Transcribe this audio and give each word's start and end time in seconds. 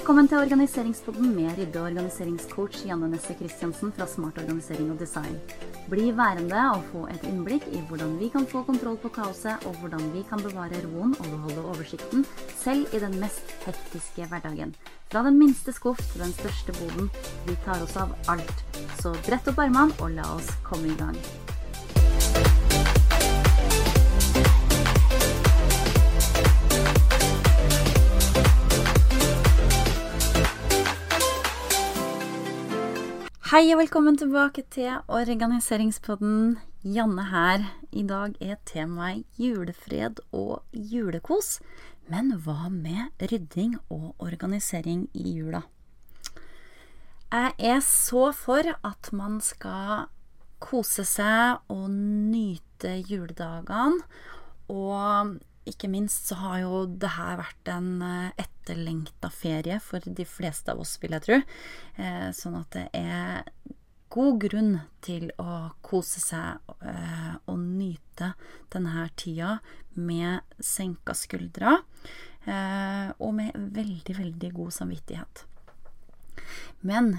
Velkommen 0.00 0.30
til 0.32 0.38
Organiseringspodden 0.40 1.34
med 1.36 1.58
rydde- 1.58 1.76
og 1.76 1.90
organiseringscoach 1.90 2.86
Janne 2.88 3.10
Nesse 3.12 3.34
Christiansen 3.36 3.90
fra 3.92 4.06
Smart 4.08 4.38
organisering 4.40 4.86
og 4.94 4.96
design. 4.98 5.34
Bli 5.92 6.06
værende 6.16 6.62
og 6.70 6.86
få 6.88 7.02
et 7.12 7.26
innblikk 7.28 7.66
i 7.68 7.82
hvordan 7.90 8.14
vi 8.16 8.30
kan 8.32 8.46
få 8.48 8.62
kontroll 8.64 8.96
på 9.02 9.10
kaoset, 9.12 9.66
og 9.68 9.76
hvordan 9.82 10.08
vi 10.14 10.24
kan 10.30 10.40
bevare 10.40 10.80
roen 10.86 11.12
og 11.18 11.28
beholde 11.34 11.66
oversikten, 11.74 12.24
selv 12.62 12.88
i 12.96 13.02
den 13.04 13.20
mest 13.20 13.52
hektiske 13.66 14.24
hverdagen. 14.32 14.72
Fra 15.12 15.20
den 15.28 15.36
minste 15.38 15.76
skuff 15.76 16.00
til 16.14 16.24
den 16.24 16.32
største 16.32 16.72
boden. 16.80 17.12
Vi 17.44 17.60
tar 17.68 17.84
oss 17.84 18.00
av 18.00 18.16
alt. 18.32 18.64
Så 19.04 19.12
brett 19.28 19.52
opp 19.52 19.60
armene 19.60 19.92
og 20.00 20.16
la 20.16 20.24
oss 20.32 20.48
komme 20.64 20.94
i 20.94 20.96
gang. 20.96 21.20
Hei 33.50 33.72
og 33.74 33.80
velkommen 33.80 34.14
tilbake 34.14 34.62
til 34.70 35.00
Organiseringspodden. 35.10 36.60
Janne 36.86 37.24
her. 37.32 37.64
I 37.90 38.04
dag 38.06 38.36
er 38.38 38.60
temaet 38.62 39.24
julefred 39.42 40.20
og 40.30 40.62
julekos. 40.70 41.56
Men 42.06 42.30
hva 42.44 42.68
med 42.70 43.10
rydding 43.18 43.74
og 43.90 44.14
organisering 44.22 45.08
i 45.18 45.32
jula? 45.40 45.64
Jeg 47.34 47.50
er 47.72 47.82
så 47.82 48.28
for 48.38 48.70
at 48.70 49.10
man 49.10 49.40
skal 49.42 50.06
kose 50.62 51.02
seg 51.02 51.58
og 51.74 51.90
nyte 51.90 53.00
juledagene. 53.10 53.98
Og 54.70 55.34
ikke 55.66 55.90
minst 55.90 56.30
så 56.30 56.38
har 56.44 56.62
jo 56.68 56.84
det 56.86 57.16
her 57.18 57.42
vært 57.42 57.74
en 57.74 57.90
etterlengta 58.70 59.30
ferie 59.30 59.80
for 59.80 60.00
de 60.04 60.24
fleste 60.24 60.72
av 60.72 60.80
oss, 60.80 60.96
vil 61.02 61.14
jeg 61.16 61.24
tro. 61.26 61.38
Eh, 61.98 62.30
sånn 62.36 62.58
at 62.60 62.70
det 62.76 62.86
er 62.94 63.44
god 64.10 64.40
grunn 64.42 64.72
til 65.04 65.30
å 65.38 65.70
kose 65.86 66.20
seg 66.22 66.72
eh, 66.82 67.34
og 67.46 67.58
nyte 67.58 68.32
denne 68.72 69.08
tida 69.16 69.58
med 69.94 70.40
senka 70.58 71.14
skuldre. 71.14 71.80
Eh, 72.46 73.10
og 73.18 73.34
med 73.36 73.54
veldig, 73.54 74.18
veldig 74.18 74.52
god 74.56 74.74
samvittighet. 74.80 75.46
Men 76.80 77.12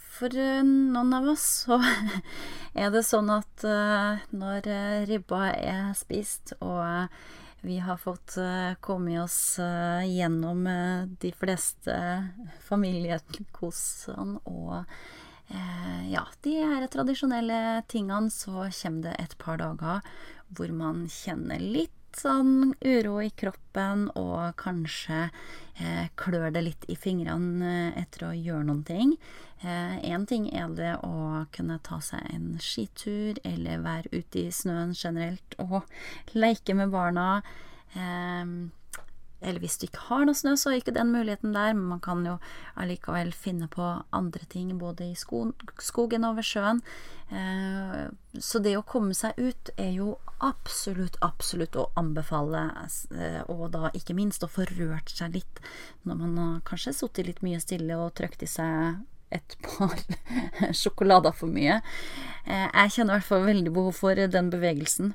for 0.00 0.32
noen 0.64 1.10
av 1.12 1.26
oss 1.34 1.44
så 1.66 1.76
er 2.80 2.88
det 2.90 3.02
sånn 3.04 3.28
at 3.30 3.66
når 4.32 4.68
ribba 5.10 5.50
er 5.52 5.92
spist 5.98 6.54
og 6.56 7.12
vi 7.62 7.78
har 7.78 7.96
fått 7.96 8.36
uh, 8.38 8.74
komme 8.80 9.20
oss 9.22 9.58
uh, 9.58 10.02
gjennom 10.06 10.66
uh, 10.66 11.06
de 11.06 11.32
fleste 11.32 11.94
familiekosene 12.68 14.40
og 14.44 14.84
ja, 16.08 16.22
de 16.46 16.52
her 16.64 16.86
tradisjonelle 16.88 17.82
tingene, 17.90 18.30
så 18.32 18.70
kommer 18.72 19.02
det 19.04 19.10
et 19.20 19.34
par 19.36 19.58
dager 19.60 19.98
hvor 20.56 20.70
man 20.72 21.02
kjenner 21.12 21.60
litt 21.60 21.92
sånn 22.18 22.74
uro 22.84 23.18
i 23.22 23.30
kroppen, 23.30 24.08
og 24.18 24.56
kanskje 24.60 25.28
eh, 25.78 26.08
klør 26.18 26.50
det 26.54 26.64
litt 26.66 26.86
i 26.92 26.96
fingrene 26.98 27.92
etter 27.98 28.28
å 28.28 28.34
gjøre 28.36 28.66
noen 28.68 28.84
ting. 28.88 29.16
Én 29.62 30.20
eh, 30.20 30.26
ting 30.28 30.48
er 30.50 30.72
det 30.74 30.94
å 31.06 31.44
kunne 31.54 31.78
ta 31.86 32.00
seg 32.02 32.26
en 32.34 32.56
skitur, 32.62 33.38
eller 33.46 33.84
være 33.84 34.12
ute 34.12 34.46
i 34.46 34.54
snøen 34.54 34.94
generelt 34.98 35.56
og 35.62 35.82
leke 36.34 36.74
med 36.78 36.92
barna. 36.94 37.42
Eh, 37.94 38.44
eller 39.42 39.62
hvis 39.62 39.78
du 39.80 39.86
ikke 39.88 40.06
har 40.08 40.26
noe 40.26 40.38
snø, 40.38 40.54
så 40.58 40.70
er 40.70 40.80
ikke 40.80 40.94
den 40.96 41.12
muligheten 41.14 41.54
der, 41.54 41.74
men 41.74 41.90
man 41.94 42.02
kan 42.02 42.24
jo 42.26 42.38
allikevel 42.80 43.32
finne 43.34 43.68
på 43.70 43.88
andre 44.14 44.46
ting, 44.52 44.70
både 44.78 45.10
i 45.10 45.16
skogen 45.18 46.28
og 46.28 46.38
ved 46.38 46.46
sjøen. 46.46 46.82
Eh, 47.32 48.08
så 48.38 48.60
det 48.62 48.74
å 48.76 48.84
komme 48.86 49.16
seg 49.16 49.38
ut 49.40 49.72
er 49.80 49.94
jo 49.96 50.16
absolutt, 50.44 51.16
absolutt 51.24 51.78
å 51.78 51.88
anbefale, 51.98 52.66
eh, 53.16 53.40
og 53.48 53.70
da 53.74 53.92
ikke 53.96 54.16
minst 54.18 54.44
å 54.44 54.50
få 54.50 54.66
rørt 54.74 55.12
seg 55.14 55.38
litt 55.38 55.62
når 56.08 56.20
man 56.24 56.36
har 56.40 56.60
kanskje 56.68 56.94
sittet 56.98 57.30
litt 57.30 57.42
mye 57.46 57.60
stille 57.62 57.96
og 57.96 58.12
trykt 58.18 58.44
i 58.44 58.50
seg 58.50 59.00
et 59.32 59.56
par 59.64 59.96
sjokolader 60.76 61.34
for 61.36 61.50
mye. 61.52 61.80
Eh, 62.44 62.68
jeg 62.68 62.96
kjenner 62.98 63.16
i 63.16 63.20
hvert 63.20 63.30
fall 63.30 63.48
veldig 63.48 63.74
behov 63.74 63.96
for 64.02 64.28
den 64.36 64.52
bevegelsen. 64.52 65.14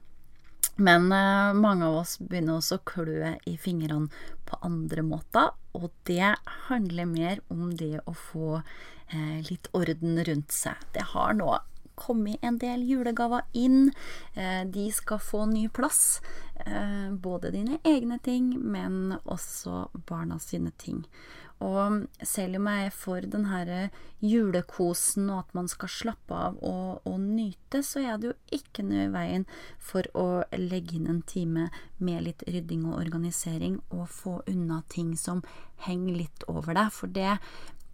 Men 0.78 1.12
eh, 1.12 1.54
mange 1.58 1.88
av 1.88 2.02
oss 2.04 2.18
begynner 2.22 2.60
også 2.60 2.78
å 2.78 2.86
klø 2.86 3.32
i 3.50 3.56
fingrene 3.58 4.12
på 4.48 4.60
andre 4.64 5.04
måter, 5.04 5.50
og 5.76 5.90
det 6.08 6.36
handler 6.68 7.10
mer 7.10 7.42
om 7.54 7.72
det 7.78 7.98
å 8.06 8.14
få 8.14 8.60
eh, 8.60 9.40
litt 9.50 9.72
orden 9.78 10.22
rundt 10.28 10.54
seg. 10.54 10.86
Det 10.94 11.10
har 11.16 11.34
nå 11.38 11.58
kommet 11.98 12.44
en 12.46 12.60
del 12.62 12.86
julegaver 12.86 13.48
inn. 13.58 13.90
Eh, 14.38 14.64
de 14.70 14.86
skal 14.94 15.20
få 15.20 15.46
ny 15.50 15.66
plass. 15.74 16.22
Eh, 16.62 17.10
både 17.12 17.52
dine 17.56 17.82
egne 17.84 18.20
ting, 18.24 18.54
men 18.62 19.18
også 19.26 19.88
barna 20.10 20.38
sine 20.40 20.72
ting. 20.78 21.04
Og 21.64 22.04
selv 22.22 22.60
om 22.60 22.68
jeg 22.70 22.86
er 22.86 22.94
for 22.94 23.26
den 23.26 23.48
her 23.50 23.90
julekosen 24.22 25.30
og 25.34 25.40
at 25.40 25.56
man 25.58 25.70
skal 25.72 25.90
slappe 25.90 26.38
av 26.38 26.60
og, 26.62 27.02
og, 27.06 27.18
nyte, 27.20 27.82
så 27.86 28.04
er 28.04 28.20
det 28.20 28.30
jo 28.30 28.36
ikke 28.60 28.86
noe 28.86 29.08
i 29.08 29.14
veien 29.14 29.48
for 29.82 30.06
å 30.18 30.28
legge 30.54 31.00
inn 31.00 31.10
en 31.10 31.24
time 31.26 31.70
med 31.98 32.28
litt 32.28 32.46
rydding 32.46 32.86
og 32.86 33.00
organisering 33.00 33.80
og 33.90 34.06
få 34.14 34.40
unna 34.46 34.84
ting 34.94 35.16
som 35.18 35.42
henger 35.88 36.22
litt 36.24 36.46
over 36.52 36.78
deg. 36.78 36.94
For 36.94 37.10
det 37.10 37.38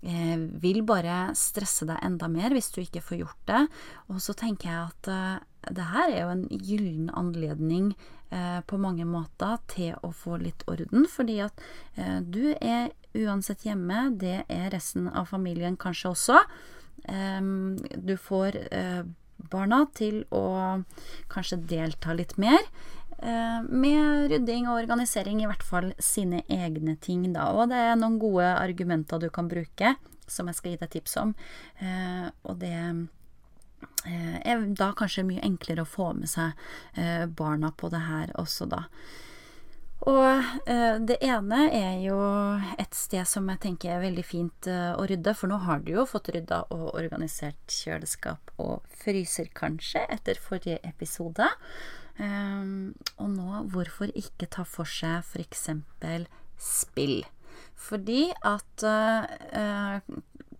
vil 0.04 0.82
bare 0.84 1.32
stresse 1.38 1.88
deg 1.88 2.02
enda 2.04 2.28
mer 2.28 2.52
hvis 2.52 2.72
du 2.76 2.82
ikke 2.84 3.04
får 3.04 3.22
gjort 3.22 3.46
det. 3.48 3.62
Og 4.12 4.20
så 4.24 4.36
tenker 4.36 4.70
jeg 4.70 4.82
at 4.90 5.10
eh, 5.14 5.38
det 5.72 5.88
her 5.94 6.12
er 6.12 6.20
jo 6.22 6.34
en 6.34 6.44
gyllen 6.52 7.08
anledning 7.16 7.94
eh, 8.34 8.60
på 8.68 8.80
mange 8.82 9.08
måter 9.08 9.62
til 9.72 9.96
å 10.04 10.12
få 10.12 10.38
litt 10.42 10.66
orden, 10.68 11.08
fordi 11.08 11.40
at 11.46 11.64
eh, 11.96 12.20
du 12.20 12.52
er 12.60 12.92
uansett 13.16 13.64
hjemme. 13.68 14.10
Det 14.20 14.44
er 14.52 14.72
resten 14.74 15.08
av 15.08 15.30
familien 15.32 15.78
kanskje 15.80 16.14
også. 16.14 16.40
Du 17.04 18.14
får 18.16 18.56
eh, 18.72 19.04
barna 19.52 19.84
til 19.96 20.22
å 20.32 20.46
kanskje 21.32 21.60
delta 21.68 22.16
litt 22.16 22.38
mer. 22.42 22.62
Eh, 23.24 23.60
med 23.70 24.32
rydding 24.32 24.68
og 24.68 24.82
organisering, 24.82 25.42
i 25.42 25.50
hvert 25.50 25.64
fall 25.64 25.92
sine 26.04 26.44
egne 26.52 26.98
ting, 27.02 27.26
da. 27.34 27.50
Og 27.56 27.72
det 27.72 27.80
er 27.80 28.00
noen 28.00 28.20
gode 28.22 28.50
argumenter 28.52 29.22
du 29.24 29.30
kan 29.34 29.48
bruke, 29.52 29.96
som 30.28 30.50
jeg 30.50 30.60
skal 30.60 30.74
gi 30.74 30.82
deg 30.84 30.96
tips 30.98 31.20
om. 31.24 31.36
Eh, 31.80 32.30
og 32.44 32.60
det 32.64 32.76
er 34.04 34.64
da 34.76 34.94
kanskje 34.96 35.24
mye 35.28 35.44
enklere 35.44 35.84
å 35.84 35.88
få 35.88 36.10
med 36.16 36.28
seg 36.32 36.60
barna 37.40 37.70
på 37.76 37.88
det 37.92 38.02
her 38.04 38.34
også, 38.40 38.68
da. 38.72 38.86
Og 40.04 40.68
eh, 40.68 40.98
det 41.00 41.20
ene 41.24 41.70
er 41.72 42.02
jo 42.04 42.18
et 42.82 42.96
sted 42.98 43.24
som 43.30 43.48
jeg 43.48 43.62
tenker 43.64 43.94
er 43.94 44.04
veldig 44.04 44.26
fint 44.28 44.68
eh, 44.68 44.92
å 45.00 45.06
rydde, 45.08 45.32
for 45.38 45.52
nå 45.52 45.62
har 45.64 45.84
du 45.86 45.94
jo 45.94 46.04
fått 46.10 46.34
rydda 46.36 46.66
og 46.76 46.90
organisert 47.00 47.72
kjøleskap 47.72 48.52
og 48.60 48.84
fryser, 49.04 49.48
kanskje, 49.56 50.04
etter 50.12 50.42
forrige 50.44 50.82
episode. 50.84 51.48
Um, 52.20 52.94
og 53.18 53.32
nå, 53.34 53.64
hvorfor 53.74 54.12
ikke 54.14 54.50
ta 54.54 54.66
for 54.68 54.90
seg 54.90 55.24
f.eks. 55.26 55.70
spill? 56.62 57.24
Fordi 57.84 58.28
at 58.46 58.86
uh, 58.86 59.98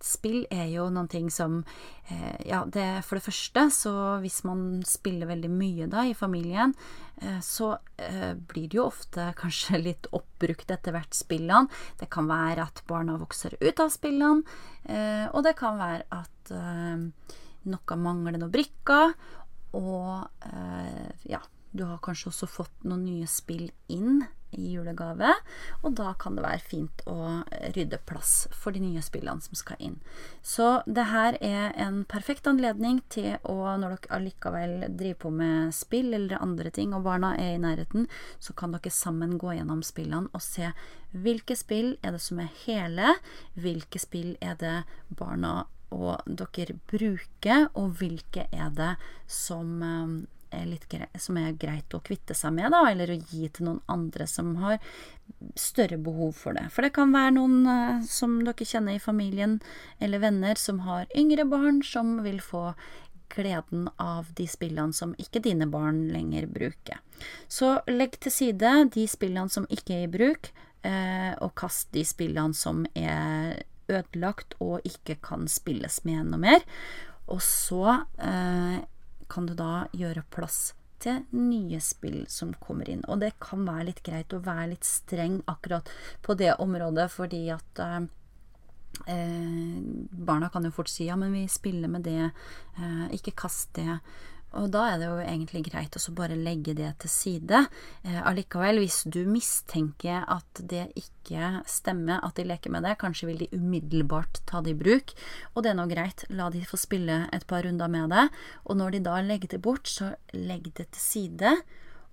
spill 0.04 0.42
er 0.52 0.66
jo 0.72 0.88
noen 0.92 1.08
ting 1.10 1.30
som 1.32 1.60
uh, 1.62 2.36
Ja, 2.44 2.64
det 2.66 3.04
for 3.06 3.18
det 3.18 3.26
første, 3.28 3.68
så 3.70 3.94
hvis 4.24 4.42
man 4.46 4.82
spiller 4.86 5.30
veldig 5.30 5.50
mye 5.52 5.88
da 5.90 6.04
i 6.08 6.16
familien, 6.18 6.74
uh, 7.22 7.38
så 7.38 7.76
blir 8.50 8.66
det 8.66 8.80
jo 8.80 8.88
ofte 8.88 9.30
kanskje 9.42 9.82
litt 9.84 10.10
oppbrukt 10.10 10.74
etter 10.74 10.96
hvert 10.96 11.14
spillene. 11.14 11.70
Det 12.00 12.10
kan 12.10 12.28
være 12.30 12.66
at 12.66 12.82
barna 12.90 13.16
vokser 13.20 13.54
ut 13.62 13.80
av 13.80 13.94
spillene, 13.94 14.42
og 15.30 15.40
det 15.46 15.54
kan 15.56 15.78
være 15.80 16.04
at 16.12 16.50
noe 17.64 17.96
mangler 17.96 18.36
noen 18.36 18.52
brikker, 18.52 19.14
og 19.74 20.46
eh, 20.46 21.10
ja, 21.28 21.42
du 21.74 21.84
har 21.88 21.98
kanskje 22.02 22.30
også 22.30 22.46
fått 22.46 22.86
noen 22.86 23.02
nye 23.08 23.28
spill 23.30 23.66
inn 23.90 24.22
i 24.54 24.68
julegave, 24.76 25.32
og 25.82 25.96
da 25.98 26.12
kan 26.18 26.36
det 26.36 26.44
være 26.44 26.62
fint 26.62 27.02
å 27.10 27.42
rydde 27.74 27.98
plass 28.06 28.46
for 28.54 28.74
de 28.74 28.82
nye 28.84 29.02
spillene 29.02 29.42
som 29.42 29.58
skal 29.58 29.80
inn. 29.82 29.96
Så 30.46 30.68
det 30.86 31.08
her 31.10 31.38
er 31.42 31.74
en 31.80 32.04
perfekt 32.06 32.46
anledning 32.46 33.00
til 33.10 33.34
å, 33.42 33.56
når 33.74 33.96
dere 33.96 34.14
allikevel 34.20 34.76
driver 34.94 35.20
på 35.24 35.34
med 35.34 35.74
spill 35.74 36.14
eller 36.14 36.38
andre 36.38 36.70
ting, 36.74 36.94
og 36.94 37.02
barna 37.08 37.34
er 37.40 37.56
i 37.56 37.62
nærheten, 37.64 38.06
så 38.38 38.54
kan 38.54 38.76
dere 38.76 38.94
sammen 38.94 39.34
gå 39.42 39.56
gjennom 39.56 39.82
spillene 39.82 40.30
og 40.30 40.46
se 40.46 40.70
hvilke 41.10 41.58
spill 41.58 41.96
er 42.02 42.14
det 42.14 42.22
som 42.22 42.38
er 42.42 42.54
hele, 42.64 43.16
hvilke 43.58 43.98
spill 44.02 44.36
er 44.38 44.54
det 44.62 44.78
barna 45.10 45.64
og 45.94 46.24
dere 46.26 46.76
bruker, 46.90 47.68
og 47.78 47.98
hvilke 48.00 48.48
er 48.50 48.72
det 48.74 48.94
som 49.30 49.82
er, 50.54 50.74
grei, 50.90 51.06
som 51.18 51.38
er 51.40 51.56
greit 51.58 51.94
å 51.94 52.02
kvitte 52.04 52.34
seg 52.36 52.54
med, 52.56 52.70
da, 52.74 52.84
eller 52.90 53.12
å 53.14 53.18
gi 53.18 53.48
til 53.48 53.68
noen 53.68 53.80
andre 53.90 54.26
som 54.30 54.54
har 54.62 54.78
større 55.58 55.98
behov 56.00 56.34
for 56.38 56.56
det. 56.56 56.66
For 56.74 56.86
det 56.86 56.94
kan 56.96 57.14
være 57.14 57.36
noen 57.38 57.64
eh, 57.70 58.04
som 58.08 58.40
dere 58.44 58.68
kjenner 58.68 58.98
i 58.98 59.02
familien 59.02 59.58
eller 60.02 60.22
venner 60.22 60.60
som 60.60 60.82
har 60.88 61.08
yngre 61.16 61.46
barn, 61.48 61.82
som 61.86 62.18
vil 62.26 62.40
få 62.44 62.70
gleden 63.34 63.88
av 63.98 64.28
de 64.38 64.46
spillene 64.46 64.94
som 64.94 65.14
ikke 65.18 65.42
dine 65.42 65.66
barn 65.70 66.06
lenger 66.14 66.46
bruker. 66.50 67.00
Så 67.48 67.78
legg 67.90 68.18
til 68.22 68.34
side 68.34 68.74
de 68.94 69.06
spillene 69.10 69.50
som 69.50 69.66
ikke 69.72 69.96
er 69.96 70.06
i 70.06 70.12
bruk, 70.12 70.50
eh, 70.86 71.32
og 71.42 71.54
kast 71.58 71.90
de 71.96 72.04
spillene 72.06 72.54
som 72.54 72.84
er 72.94 73.64
ødelagt 73.88 74.56
og 74.64 74.84
ikke 74.88 75.18
kan 75.24 75.48
spilles 75.50 76.02
med 76.08 76.30
noe 76.30 76.40
mer. 76.40 76.64
Og 77.32 77.42
så 77.44 78.00
eh, 78.20 78.80
kan 79.30 79.46
du 79.48 79.54
da 79.58 79.86
gjøre 79.96 80.26
plass 80.34 80.74
til 81.04 81.24
nye 81.36 81.80
spill 81.84 82.24
som 82.32 82.54
kommer 82.60 82.88
inn. 82.88 83.04
Og 83.08 83.20
det 83.20 83.34
kan 83.42 83.64
være 83.66 83.90
litt 83.90 84.04
greit 84.06 84.32
å 84.32 84.42
være 84.44 84.72
litt 84.74 84.88
streng 84.88 85.40
akkurat 85.50 85.88
på 86.24 86.36
det 86.38 86.54
området, 86.62 87.08
fordi 87.12 87.46
at 87.52 87.82
eh, 87.84 88.04
Eh, 89.06 89.80
barna 90.10 90.48
kan 90.48 90.64
jo 90.64 90.70
fort 90.70 90.88
si 90.88 91.08
ja, 91.08 91.16
men 91.16 91.32
vi 91.34 91.48
spiller 91.50 91.90
med 91.90 92.06
det, 92.06 92.30
eh, 92.78 93.06
ikke 93.12 93.34
kast 93.44 93.74
det. 93.74 93.98
Og 94.60 94.70
da 94.74 94.84
er 94.92 95.00
det 95.00 95.08
jo 95.08 95.20
egentlig 95.22 95.64
greit 95.66 95.96
å 95.98 96.14
bare 96.14 96.38
legge 96.38 96.74
det 96.78 96.92
til 97.02 97.10
side. 97.10 97.64
Eh, 98.06 98.20
allikevel, 98.22 98.78
hvis 98.82 99.02
du 99.10 99.22
mistenker 99.26 100.26
at 100.30 100.62
det 100.72 100.86
ikke 100.98 101.64
stemmer 101.70 102.22
at 102.24 102.38
de 102.38 102.46
leker 102.46 102.74
med 102.74 102.86
det, 102.86 102.96
kanskje 103.00 103.30
vil 103.30 103.44
de 103.44 103.50
umiddelbart 103.54 104.42
ta 104.48 104.62
det 104.64 104.76
i 104.76 104.78
bruk. 104.78 105.14
Og 105.54 105.64
det 105.64 105.72
er 105.72 105.78
nå 105.78 105.88
greit, 105.90 106.26
la 106.30 106.50
de 106.54 106.62
få 106.68 106.78
spille 106.80 107.24
et 107.34 107.46
par 107.50 107.66
runder 107.66 107.90
med 107.90 108.14
det. 108.14 108.28
Og 108.68 108.78
når 108.78 108.94
de 108.94 109.06
da 109.08 109.18
legger 109.24 109.56
det 109.56 109.64
bort, 109.64 109.90
så 109.90 110.14
legg 110.34 110.70
det 110.74 110.92
til 110.94 111.02
side 111.02 111.56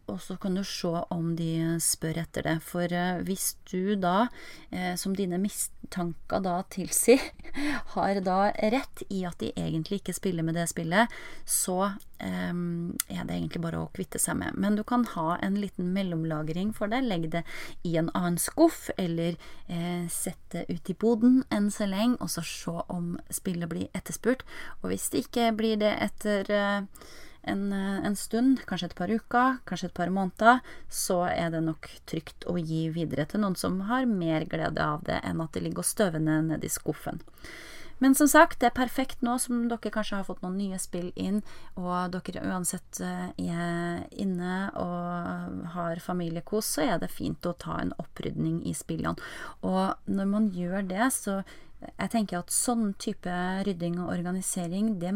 og 0.09 0.19
så 0.21 0.35
kan 0.41 0.55
du 0.55 0.63
se 0.67 0.91
om 1.13 1.33
de 1.37 1.77
spør 1.81 2.21
etter 2.23 2.45
det. 2.47 2.55
For 2.65 2.91
eh, 2.91 3.21
hvis 3.25 3.53
du 3.71 3.95
da, 3.99 4.27
eh, 4.73 4.93
som 4.99 5.15
dine 5.15 5.39
mistanker 5.41 6.43
da 6.43 6.57
tilsier, 6.73 7.21
har 7.95 8.21
da 8.25 8.39
rett 8.73 9.03
i 9.09 9.23
at 9.27 9.39
de 9.43 9.51
egentlig 9.55 10.01
ikke 10.01 10.17
spiller 10.17 10.45
med 10.47 10.57
det 10.59 10.67
spillet, 10.71 11.11
så 11.45 11.77
eh, 12.19 12.51
er 12.51 13.23
det 13.23 13.37
egentlig 13.37 13.63
bare 13.63 13.83
å 13.83 13.91
kvitte 13.95 14.21
seg 14.21 14.39
med. 14.41 14.57
Men 14.59 14.77
du 14.79 14.83
kan 14.87 15.05
ha 15.15 15.37
en 15.39 15.59
liten 15.61 15.93
mellomlagring 15.95 16.73
for 16.77 16.91
det. 16.91 17.03
Legg 17.07 17.29
det 17.33 17.45
i 17.87 17.95
en 18.01 18.11
annen 18.17 18.39
skuff, 18.41 18.89
eller 18.97 19.37
sett 20.11 20.41
det 20.51 20.65
ut 20.67 20.89
i 20.91 20.95
boden 20.99 21.41
enn 21.53 21.69
så 21.71 21.85
lenge, 21.87 22.17
og 22.19 22.27
så 22.33 22.43
se 22.43 22.73
om 22.91 23.13
spillet 23.31 23.69
blir 23.71 23.91
etterspurt. 23.95 24.43
Og 24.81 24.91
hvis 24.91 25.07
det 25.13 25.25
ikke 25.25 25.51
blir 25.55 25.79
det 25.79 25.93
etter 26.03 26.51
en, 27.43 27.73
eh, 27.73 28.05
en, 28.05 28.15
stund, 28.15 28.61
kanskje 28.69 28.91
et 28.91 28.95
par 28.97 29.11
uker, 29.11 29.57
kanskje 29.65 29.89
et 29.89 29.97
par 29.97 30.13
måneder, 30.13 30.61
så 30.89 31.23
er 31.29 31.51
det 31.53 31.63
nok 31.65 31.89
trygt 32.09 32.47
å 32.49 32.57
gi 32.59 32.87
videre 32.93 33.25
til 33.25 33.43
noen 33.43 33.57
som 33.57 33.81
har 33.89 34.05
mer 34.05 34.45
glede 34.45 34.81
av 34.81 35.03
det 35.07 35.21
enn 35.25 35.41
at 35.41 35.53
det 35.53 35.65
ligger 35.65 35.85
og 35.85 35.91
støvner 35.91 36.25
ned 36.25 36.51
nedi 36.53 36.71
skuffen. 36.71 37.21
Men 38.01 38.15
som 38.17 38.25
sagt, 38.25 38.59
det 38.59 38.71
er 38.71 38.73
perfekt 38.73 39.19
nå 39.21 39.35
som 39.37 39.67
dere 39.69 39.91
kanskje 39.93 40.17
har 40.17 40.25
fått 40.25 40.39
noen 40.41 40.55
nye 40.57 40.77
spill 40.81 41.11
inn, 41.13 41.43
og 41.77 42.15
dere 42.15 42.41
uansett 42.49 42.97
eh, 43.05 43.27
er 43.37 44.07
inne 44.17 44.55
og 44.81 45.67
har 45.75 46.01
familiekos, 46.01 46.65
så 46.77 46.87
er 46.87 47.01
det 47.03 47.11
fint 47.13 47.45
å 47.45 47.53
ta 47.53 47.77
en 47.77 47.93
opprydning 48.01 48.63
i 48.65 48.73
spillene. 48.73 49.21
Og 49.61 50.09
når 50.09 50.31
man 50.33 50.49
gjør 50.49 50.81
det, 50.89 51.11
så 51.13 51.43
jeg 51.81 52.11
tenker 52.13 52.39
at 52.39 52.53
sånn 52.53 52.91
type 53.01 53.31
rydding 53.65 53.97
og 54.01 54.11
organisering, 54.13 54.93
det 55.01 55.11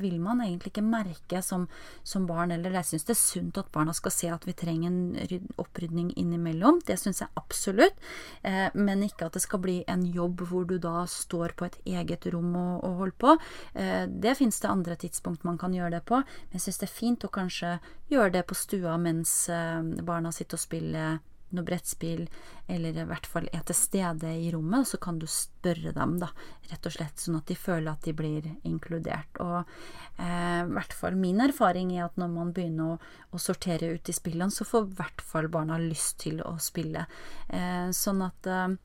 vil 0.00 0.16
man 0.22 0.42
egentlig 0.42 0.72
ikke 0.72 0.84
merke 0.86 1.42
som, 1.44 1.68
som 2.06 2.26
barn. 2.26 2.54
Eller 2.54 2.74
jeg 2.80 2.88
syns 2.88 3.06
det 3.06 3.14
er 3.14 3.20
sunt 3.20 3.60
at 3.60 3.70
barna 3.74 3.94
skal 3.96 4.14
se 4.14 4.30
at 4.32 4.46
vi 4.48 4.54
trenger 4.58 4.90
en 4.90 5.54
opprydning 5.60 6.10
innimellom. 6.18 6.80
Det 6.86 6.98
syns 7.00 7.22
jeg 7.22 7.30
absolutt. 7.38 7.98
Eh, 8.42 8.68
men 8.74 9.06
ikke 9.06 9.28
at 9.28 9.38
det 9.38 9.44
skal 9.44 9.62
bli 9.62 9.78
en 9.90 10.04
jobb 10.06 10.44
hvor 10.50 10.66
du 10.66 10.76
da 10.82 11.04
står 11.10 11.54
på 11.58 11.68
et 11.68 11.80
eget 11.94 12.26
rom 12.34 12.52
og, 12.58 12.74
og 12.86 13.00
holder 13.04 13.18
på. 13.22 13.38
Eh, 13.74 14.04
det 14.10 14.36
fins 14.40 14.60
det 14.62 14.70
andre 14.70 14.98
tidspunkt 14.98 15.46
man 15.46 15.60
kan 15.60 15.74
gjøre 15.76 15.98
det 15.98 16.04
på. 16.10 16.22
Men 16.22 16.58
jeg 16.58 16.66
syns 16.66 16.82
det 16.82 16.90
er 16.90 16.98
fint 16.98 17.26
å 17.26 17.34
kanskje 17.34 17.76
gjøre 18.10 18.34
det 18.40 18.46
på 18.50 18.58
stua 18.58 18.98
mens 18.98 19.44
eh, 19.52 19.82
barna 20.06 20.34
sitter 20.34 20.58
og 20.58 20.66
spiller 20.66 21.20
noe 21.56 21.66
brettspill, 21.66 22.26
eller 22.70 22.96
i 22.96 23.06
hvert 23.08 23.26
fall 23.28 23.48
er 23.52 23.62
til 23.66 23.78
stede 23.78 24.32
i 24.38 24.50
rommet, 24.54 24.88
så 24.88 25.00
kan 25.02 25.18
du 25.20 25.26
spørre 25.30 25.94
dem, 25.96 26.16
da, 26.22 26.30
rett 26.70 26.86
og 26.86 26.94
slett, 26.94 27.22
sånn 27.22 27.40
at 27.40 27.50
de 27.50 27.56
føler 27.58 27.90
at 27.92 28.06
de 28.06 28.14
blir 28.16 28.46
inkludert. 28.68 29.40
Og 29.42 29.58
eh, 29.62 30.60
i 30.64 30.70
hvert 30.74 30.94
fall 30.96 31.18
min 31.18 31.42
erfaring 31.44 31.94
er 31.96 32.06
at 32.06 32.20
når 32.20 32.30
man 32.34 32.54
begynner 32.56 32.94
å, 32.94 33.00
å 33.34 33.42
sortere 33.42 33.92
ut 33.94 34.12
i 34.12 34.16
spillene, 34.16 34.54
så 34.54 34.68
får 34.68 34.86
i 34.86 34.94
hvert 35.00 35.26
fall 35.32 35.50
barna 35.52 35.80
lyst 35.82 36.20
til 36.24 36.42
å 36.46 36.56
spille. 36.62 37.06
Eh, 37.48 37.90
sånn 37.96 38.24
at 38.26 38.50
eh, 38.50 38.78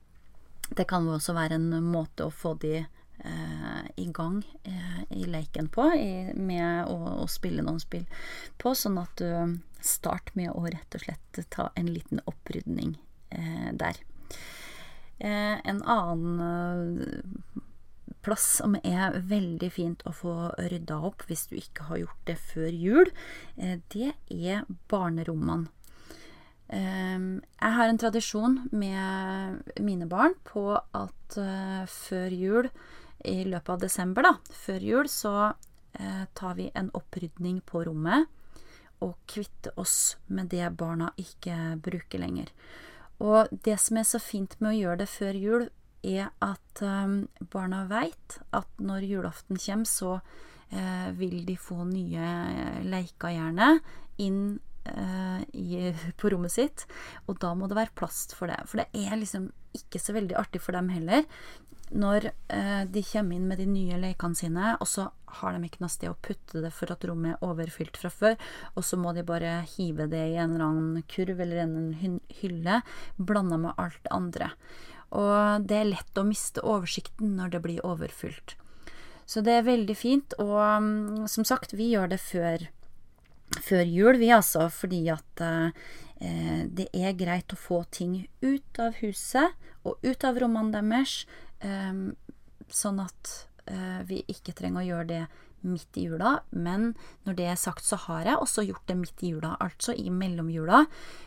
det 0.73 0.87
kan 0.89 1.05
jo 1.05 1.15
også 1.19 1.35
være 1.37 1.59
en 1.59 1.71
måte 1.85 2.25
å 2.25 2.33
få 2.33 2.55
de 2.61 2.79
eh, 2.79 3.85
i 4.01 4.07
gang 4.13 4.41
eh, 4.63 5.01
i 5.09 5.25
leken 5.29 5.69
på, 5.69 5.87
i, 5.93 6.33
med 6.33 6.89
å, 6.89 7.21
å, 7.21 7.27
spille 7.29 7.65
noen 7.65 7.81
spill 7.81 8.05
på, 8.61 8.73
sånn 8.75 8.97
at 9.01 9.21
du 9.21 9.59
start 9.85 10.33
med 10.35 10.51
å 10.53 10.65
rett 10.67 10.97
og 10.97 11.05
slett 11.05 11.39
ta 11.53 11.69
en 11.75 11.91
liten 11.91 12.21
opprydning 12.25 12.95
eh, 13.29 13.71
der. 13.73 13.99
Eh, 15.19 15.61
en 15.63 15.81
annen 15.83 16.41
eh, 16.45 17.61
plass 18.25 18.47
som 18.59 18.75
er 18.81 19.19
veldig 19.29 19.69
fint 19.71 20.03
å 20.09 20.13
få 20.15 20.35
rydda 20.71 20.97
opp 21.07 21.27
hvis 21.29 21.45
du 21.51 21.55
ikke 21.59 21.87
har 21.89 22.01
gjort 22.01 22.27
det 22.27 22.37
før 22.41 22.69
jul, 22.73 23.11
eh, 23.55 23.79
det 23.93 24.13
er 24.29 24.67
barnerommene. 24.91 25.71
Jeg 26.65 27.73
har 27.77 27.91
en 27.91 27.99
tradisjon 28.01 28.55
med 28.73 29.75
mine 29.85 30.07
barn 30.09 30.33
på 30.49 30.63
at 30.73 31.35
før 31.93 32.33
jul 32.33 32.69
i 33.25 33.43
løpet 33.45 33.69
av 33.69 33.83
desember, 33.83 34.25
da, 34.25 34.33
før 34.53 34.85
jul, 34.85 35.09
så 35.09 35.35
eh, 35.99 36.25
tar 36.37 36.57
vi 36.59 36.69
en 36.73 36.91
opprydning 36.97 37.61
på 37.65 37.85
rommet 37.87 38.29
og 39.03 39.15
kvitte 39.29 39.73
oss 39.79 40.15
med 40.27 40.51
det 40.53 40.67
barna 40.77 41.11
ikke 41.19 41.75
bruker 41.83 42.21
lenger. 42.21 42.51
Og 43.23 43.51
det 43.65 43.77
som 43.79 43.99
er 43.99 44.07
så 44.07 44.19
fint 44.19 44.55
med 44.59 44.73
å 44.73 44.77
gjøre 44.79 45.01
det 45.03 45.09
før 45.11 45.39
jul, 45.39 45.67
er 46.05 46.29
at 46.43 46.81
um, 46.85 47.23
barna 47.51 47.85
veit 47.89 48.37
at 48.53 48.69
når 48.77 49.07
julaften 49.09 49.57
kommer, 49.57 49.89
så 49.89 50.11
eh, 50.69 51.09
vil 51.17 51.39
de 51.47 51.55
få 51.57 51.79
nye 51.89 52.27
leker, 52.85 53.33
gjerne, 53.33 53.69
inn 54.21 54.41
eh, 54.85 55.41
i, 55.57 55.89
på 56.19 56.31
rommet 56.33 56.53
sitt. 56.53 56.85
Og 57.25 57.39
da 57.41 57.55
må 57.57 57.69
det 57.71 57.79
være 57.79 57.95
plass 57.97 58.27
for 58.37 58.51
det. 58.51 58.59
For 58.69 58.83
det 58.83 59.05
er 59.07 59.17
liksom 59.17 59.49
ikke 59.75 59.99
så 59.99 60.13
veldig 60.15 60.37
artig 60.39 60.61
for 60.63 60.77
dem 60.77 60.91
heller 60.93 61.25
når 61.93 62.31
eh, 62.31 62.83
de 62.89 63.03
kommer 63.05 63.37
inn 63.37 63.47
med 63.49 63.59
de 63.61 63.67
nye 63.69 63.99
lekene 64.01 64.37
sine, 64.37 64.73
og 64.79 64.89
så 64.89 65.09
har 65.39 65.53
de 65.53 65.67
ikke 65.67 65.83
noe 65.83 65.91
sted 65.91 66.09
å 66.09 66.17
putte 66.25 66.63
det 66.63 66.71
for 66.73 66.91
at 66.93 67.03
rommet 67.05 67.35
er 67.35 67.45
overfylt 67.45 67.99
fra 67.99 68.09
før, 68.13 68.35
og 68.73 68.85
så 68.87 68.97
må 68.99 69.13
de 69.15 69.25
bare 69.27 69.59
hive 69.75 70.07
det 70.11 70.23
i 70.31 70.37
en 70.39 70.55
eller 70.55 70.65
annen 70.67 71.07
kurv 71.11 71.41
eller 71.43 71.63
en 71.65 72.19
hylle, 72.41 72.81
blanda 73.17 73.59
med 73.61 73.81
alt 73.81 73.99
det 74.05 74.13
andre. 74.15 74.51
Og 75.15 75.67
det 75.67 75.79
er 75.79 75.91
lett 75.91 76.17
å 76.19 76.27
miste 76.27 76.63
oversikten 76.65 77.35
når 77.37 77.55
det 77.55 77.63
blir 77.65 77.85
overfylt. 77.85 78.55
Så 79.25 79.41
det 79.45 79.57
er 79.57 79.67
veldig 79.67 79.95
fint, 79.97 80.35
og 80.41 80.57
um, 80.61 81.27
som 81.29 81.45
sagt, 81.47 81.73
vi 81.73 81.91
gjør 81.93 82.11
det 82.13 82.21
før, 82.21 82.67
før 83.61 83.85
jul, 83.85 84.19
vi 84.21 84.29
altså, 84.33 84.67
fordi 84.73 85.05
at 85.13 85.41
eh, 85.41 86.65
det 86.69 86.87
er 86.93 87.17
greit 87.17 87.53
å 87.53 87.59
få 87.59 87.83
ting 87.93 88.27
ut 88.45 88.81
av 88.81 88.99
huset 89.01 89.55
og 89.85 89.97
ut 90.05 90.25
av 90.25 90.37
rommene 90.41 90.73
deres 90.77 91.23
sånn 92.71 93.01
at 93.03 93.33
uh, 93.71 94.01
vi 94.07 94.23
ikke 94.31 94.55
trenger 94.57 94.83
å 94.83 94.89
gjøre 94.89 95.09
det 95.11 95.23
midt 95.65 95.97
i 95.97 96.05
jula. 96.05 96.35
Men 96.53 96.91
når 97.25 97.37
det 97.39 97.47
er 97.49 97.59
sagt, 97.59 97.85
så 97.85 97.97
har 98.05 98.27
jeg 98.27 98.41
også 98.41 98.65
gjort 98.67 98.85
det 98.89 98.97
midt 98.99 99.23
i 99.25 99.31
jula, 99.33 99.55
altså 99.63 99.95
i 99.97 100.11
mellomjula. 100.13 100.83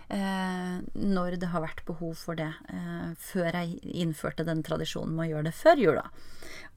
Uh, 0.08 0.78
når 0.94 1.38
det 1.42 1.50
har 1.52 1.64
vært 1.64 1.84
behov 1.88 2.14
for 2.20 2.38
det. 2.38 2.50
Uh, 2.70 3.14
før 3.18 3.50
jeg 3.50 3.78
innførte 3.82 4.46
den 4.46 4.62
tradisjonen 4.66 5.16
med 5.16 5.26
å 5.26 5.30
gjøre 5.32 5.48
det 5.50 5.56
før 5.58 5.84
jula. 5.84 6.06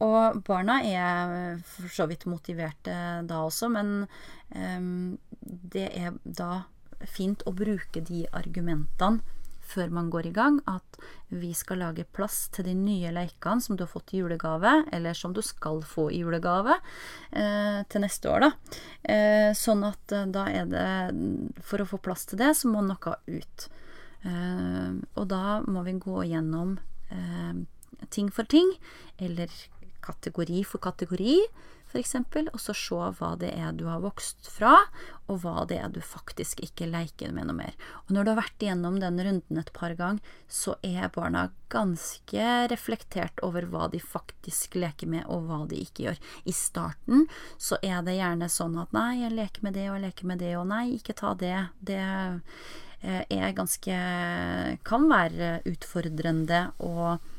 Og 0.02 0.42
barna 0.48 0.80
er 0.82 1.62
for 1.68 1.92
så 1.94 2.08
vidt 2.10 2.26
motiverte 2.30 2.96
da 3.30 3.44
også, 3.46 3.70
men 3.70 4.08
um, 4.56 5.20
det 5.42 5.92
er 5.94 6.18
da 6.26 6.64
fint 7.10 7.46
å 7.50 7.54
bruke 7.58 8.02
de 8.06 8.26
argumentene 8.38 9.22
før 9.72 9.92
man 9.94 10.10
går 10.14 10.30
i 10.30 10.34
gang, 10.36 10.60
at 10.70 11.00
vi 11.32 11.54
skal 11.56 11.80
lage 11.82 12.06
plass 12.12 12.50
til 12.52 12.68
de 12.68 12.76
nye 12.76 13.12
lekene 13.16 13.64
som 13.64 13.78
du 13.80 13.86
har 13.86 13.92
fått 13.92 14.14
i 14.14 14.22
julegave, 14.22 14.74
eller 14.92 15.18
som 15.18 15.34
du 15.36 15.42
skal 15.46 15.82
få 15.88 16.10
i 16.12 16.22
julegave 16.22 16.76
eh, 17.32 17.82
til 17.88 18.04
neste 18.04 18.32
år, 18.32 18.48
da. 18.48 18.52
Eh, 19.16 19.50
sånn 19.58 19.86
at 19.88 20.16
eh, 20.16 20.28
da 20.32 20.48
er 20.52 20.68
det 20.72 20.88
For 21.66 21.82
å 21.82 21.88
få 21.88 22.02
plass 22.04 22.28
til 22.30 22.42
det, 22.42 22.54
så 22.60 22.72
må 22.72 22.84
noe 22.86 23.16
ut. 23.32 23.68
Eh, 24.28 24.92
og 25.16 25.28
da 25.32 25.62
må 25.66 25.86
vi 25.88 25.98
gå 26.02 26.26
gjennom 26.30 26.76
eh, 27.10 27.64
ting 28.14 28.32
for 28.34 28.50
ting, 28.50 28.76
eller 29.22 29.50
kategori 30.02 30.64
for 30.68 30.84
kategori, 30.84 31.40
f.eks., 31.92 32.16
og 32.54 32.60
så 32.62 32.76
se 32.78 33.00
hva 33.20 33.34
det 33.40 33.52
er 33.56 33.74
du 33.76 33.86
har 33.90 34.04
vokst 34.04 34.48
fra, 34.52 34.78
og 35.32 35.42
hva 35.44 35.64
det 35.70 35.80
er 35.80 35.92
du 35.94 36.02
faktisk 36.04 36.62
ikke 36.66 36.90
leker 36.92 37.32
med 37.36 37.48
noe 37.48 37.58
mer. 37.58 37.78
Og 38.06 38.14
når 38.16 38.28
du 38.28 38.32
har 38.34 38.40
vært 38.42 38.66
igjennom 38.66 39.00
den 39.02 39.20
runden 39.24 39.62
et 39.62 39.72
par 39.76 39.96
ganger, 39.98 40.20
så 40.52 40.76
er 40.84 41.12
barna 41.16 41.48
ganske 41.72 42.48
reflektert 42.72 43.40
over 43.48 43.70
hva 43.72 43.88
de 43.92 44.02
faktisk 44.04 44.76
leker 44.80 45.10
med, 45.12 45.26
og 45.32 45.48
hva 45.48 45.64
de 45.72 45.80
ikke 45.86 46.10
gjør. 46.10 46.22
I 46.44 46.56
starten 46.56 47.28
så 47.58 47.80
er 47.82 48.04
det 48.06 48.20
gjerne 48.20 48.52
sånn 48.52 48.78
at 48.82 48.96
nei, 48.96 49.24
jeg 49.24 49.38
leker 49.38 49.68
med 49.68 49.78
det, 49.80 49.88
og 49.90 49.98
jeg 49.98 50.08
leker 50.10 50.32
med 50.34 50.44
det, 50.44 50.56
og 50.60 50.68
nei, 50.72 50.86
ikke 50.98 51.18
ta 51.22 51.34
det. 51.40 51.58
Det 51.80 52.02
eh, 52.04 53.24
er 53.24 53.58
ganske 53.58 54.00
Kan 54.88 55.08
være 55.10 55.60
utfordrende 55.72 56.66
og 56.84 57.31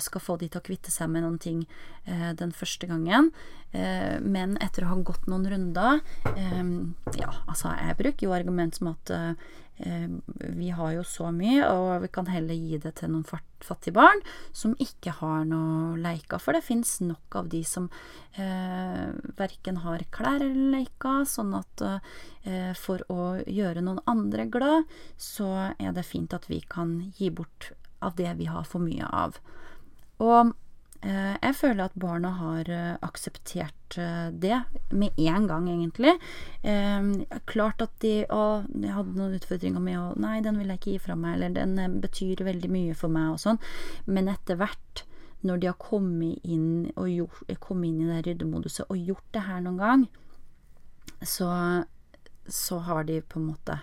skal 0.00 0.22
få 0.24 0.36
de 0.40 0.48
til 0.48 0.60
å 0.62 0.66
kvitte 0.66 0.92
seg 0.92 1.10
med 1.12 1.24
noen 1.26 1.38
ting 1.42 1.62
eh, 2.04 2.32
den 2.38 2.54
første 2.56 2.88
gangen. 2.88 3.30
Eh, 3.72 4.16
men 4.22 4.56
etter 4.64 4.86
å 4.86 4.94
ha 4.94 4.96
gått 5.04 5.26
noen 5.28 5.48
runder 5.50 6.00
Ja, 7.18 7.32
altså, 7.44 7.72
jeg 7.74 7.98
bruker 7.98 8.28
jo 8.28 8.34
argument 8.36 8.78
som 8.78 8.92
at 8.94 9.12
vi 10.56 10.70
har 10.72 10.92
jo 10.94 11.02
så 11.04 11.28
mye, 11.36 11.66
og 11.68 12.06
vi 12.06 12.08
kan 12.08 12.30
heller 12.32 12.56
gi 12.56 12.78
det 12.80 12.94
til 12.96 13.10
noen 13.12 13.26
fattige 13.28 13.92
barn 13.92 14.22
som 14.56 14.72
ikke 14.80 15.12
har 15.18 15.44
noe 15.48 15.98
leker. 16.00 16.40
For 16.40 16.56
det 16.56 16.64
fins 16.64 16.94
nok 17.04 17.36
av 17.42 17.50
de 17.52 17.60
som 17.68 17.90
eh, 18.40 19.12
verken 19.36 19.82
har 19.84 20.06
klær 20.14 20.40
eller 20.40 20.78
leker, 20.78 21.26
sånn 21.28 21.52
at 21.58 21.84
eh, 21.84 22.72
for 22.80 23.04
å 23.12 23.34
gjøre 23.44 23.84
noen 23.84 24.00
andre 24.08 24.48
glad, 24.48 24.88
så 25.20 25.74
er 25.76 25.92
det 25.92 26.08
fint 26.08 26.32
at 26.32 26.48
vi 26.48 26.62
kan 26.64 26.96
gi 27.18 27.28
bort 27.28 27.74
av 28.00 28.16
det 28.16 28.32
vi 28.40 28.48
har 28.48 28.64
for 28.64 28.80
mye 28.80 29.04
av. 29.12 29.36
Og 30.22 30.52
eh, 31.04 31.34
jeg 31.34 31.56
føler 31.58 31.86
at 31.86 31.98
barna 32.00 32.32
har 32.38 32.70
eh, 32.72 32.94
akseptert 33.04 33.98
eh, 34.00 34.28
det 34.32 34.60
med 34.90 35.18
en 35.18 35.48
gang, 35.50 35.68
egentlig. 35.72 36.14
Eh, 36.62 37.10
klart 37.48 37.84
at 37.84 37.96
de 38.04 38.14
Å, 38.32 38.44
jeg 38.72 38.94
hadde 38.96 39.16
noen 39.18 39.36
utfordringer 39.38 39.82
med 39.82 39.98
å 40.00 40.06
Nei, 40.22 40.38
den 40.44 40.60
vil 40.60 40.72
jeg 40.72 40.82
ikke 40.82 40.94
gi 40.96 41.02
fra 41.08 41.18
meg, 41.18 41.36
eller 41.36 41.56
den 41.58 42.00
betyr 42.04 42.44
veldig 42.46 42.72
mye 42.72 42.96
for 42.98 43.12
meg, 43.12 43.34
og 43.34 43.42
sånn. 43.42 43.60
Men 44.06 44.32
etter 44.32 44.60
hvert, 44.60 45.04
når 45.46 45.60
de 45.62 45.70
har 45.70 45.80
kommet 45.80 46.40
inn, 46.44 46.88
gjort, 46.96 47.44
kommet 47.62 47.92
inn 47.92 48.06
i 48.06 48.14
det 48.14 48.22
ryddemoduset 48.30 48.88
og 48.88 49.10
gjort 49.12 49.28
det 49.36 49.44
her 49.46 49.60
noen 49.62 49.82
gang, 49.82 50.06
så, 51.22 51.50
så 52.48 52.80
har 52.88 53.06
de 53.08 53.20
på 53.24 53.40
en 53.40 53.52
måte 53.52 53.78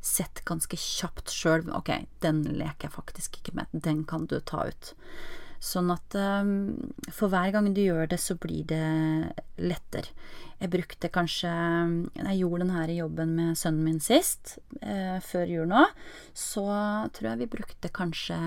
sett 0.00 0.40
ganske 0.48 0.76
kjapt 0.80 1.32
sjøl 1.32 1.66
Ok, 1.76 1.90
den 2.24 2.42
leker 2.56 2.88
jeg 2.88 2.94
faktisk 2.94 3.40
ikke 3.40 3.56
med. 3.58 3.72
Den 3.72 4.04
kan 4.08 4.26
du 4.30 4.38
ta 4.40 4.64
ut. 4.68 4.94
Sånn 5.60 5.90
at 5.92 6.16
um, 6.16 6.52
for 7.12 7.28
hver 7.28 7.50
gang 7.52 7.68
du 7.76 7.82
gjør 7.82 8.08
det, 8.08 8.16
så 8.22 8.36
blir 8.40 8.64
det 8.70 8.80
lettere. 9.60 10.08
Jeg 10.60 10.72
brukte 10.72 11.08
kanskje 11.12 11.50
Jeg 12.16 12.38
gjorde 12.38 12.64
denne 12.64 12.96
jobben 12.96 13.36
med 13.36 13.60
sønnen 13.60 13.84
min 13.84 14.00
sist, 14.00 14.58
eh, 14.80 15.20
før 15.24 15.52
jul 15.52 15.68
nå. 15.68 15.84
Så 16.32 16.64
tror 17.12 17.30
jeg 17.30 17.42
vi 17.44 17.52
brukte 17.58 17.92
kanskje 17.92 18.40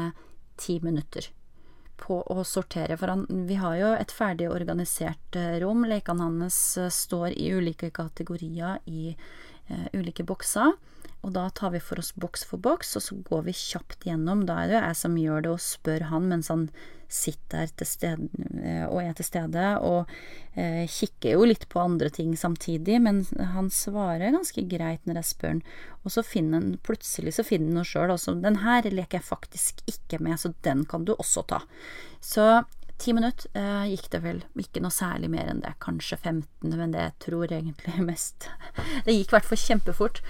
ti 0.57 0.79
minutter 0.81 1.29
på 2.03 2.19
å 2.21 2.43
sortere. 2.47 2.97
For 2.99 3.13
han, 3.13 3.25
vi 3.47 3.57
har 3.61 3.77
jo 3.79 3.91
et 3.95 4.13
ferdig 4.13 4.49
organisert 4.51 5.37
eh, 5.39 5.59
rom. 5.63 5.85
Lekene 5.89 6.27
hans 6.27 6.59
eh, 6.81 6.91
står 6.91 7.33
i 7.37 7.51
ulike 7.53 7.91
kategorier 7.93 8.81
i 8.89 9.13
eh, 9.13 9.87
ulike 9.93 10.25
bokser. 10.27 10.73
Og 11.23 11.31
da 11.31 11.45
tar 11.55 11.71
vi 11.71 11.79
for 11.79 12.01
oss 12.01 12.11
boks 12.19 12.43
for 12.49 12.59
boks, 12.59 12.97
og 12.99 13.05
så 13.05 13.15
går 13.29 13.45
vi 13.45 13.55
kjapt 13.55 14.03
gjennom. 14.09 14.43
Da 14.47 14.59
er 14.59 14.67
det 14.67 14.75
jo 14.75 14.81
jeg 14.83 14.99
som 14.99 15.15
gjør 15.21 15.45
det, 15.45 15.53
og 15.53 15.63
spør 15.63 16.09
han 16.09 16.27
mens 16.31 16.51
han 16.51 16.67
sitter 17.13 17.69
til 17.77 17.87
stede, 17.87 18.27
eh, 18.59 18.83
og 18.87 18.99
er 19.03 19.13
til 19.15 19.27
stede, 19.27 19.65
og 19.85 20.09
eh, 20.57 20.83
kikker 20.89 21.35
jo 21.37 21.47
litt 21.47 21.67
på 21.71 21.79
andre 21.83 22.09
ting 22.11 22.33
samtidig, 22.39 22.97
men 23.05 23.21
han 23.53 23.69
svarer 23.71 24.33
ganske 24.33 24.65
greit 24.67 25.05
når 25.07 25.21
jeg 25.21 25.29
spør 25.29 25.53
han. 25.53 25.65
Og 26.03 26.15
så 26.15 26.25
finner 26.27 26.59
han 26.59 26.77
plutselig 26.83 27.37
så 27.37 27.45
finner 27.47 27.71
han 27.71 27.79
noe 27.79 27.87
sjøl. 27.87 28.15
Den 28.43 28.63
her 28.65 28.89
leker 28.89 29.21
jeg 29.21 29.29
faktisk 29.29 29.83
ikke 29.87 30.19
med, 30.25 30.41
så 30.41 30.51
den 30.65 30.83
kan 30.89 31.05
du 31.07 31.13
også 31.15 31.45
ta. 31.53 31.61
Så 32.19 32.47
Ti 33.03 33.11
minutter 33.11 33.49
eh, 33.59 33.89
gikk 33.91 34.05
det 34.13 34.19
vel, 34.23 34.37
ikke 34.55 34.79
noe 34.83 34.93
særlig 34.93 35.27
mer 35.33 35.49
enn 35.51 35.59
det, 35.59 35.73
kanskje 35.83 36.15
15, 36.15 36.71
men 36.71 36.93
det 36.93 37.09
tror 37.23 37.51
jeg 37.51 37.59
egentlig 37.59 38.05
mest 38.11 38.47
Det 39.03 39.11
gikk 39.11 39.33
i 39.33 39.35
hvert 39.35 39.49
fall 39.49 39.59
kjempefort. 39.59 40.21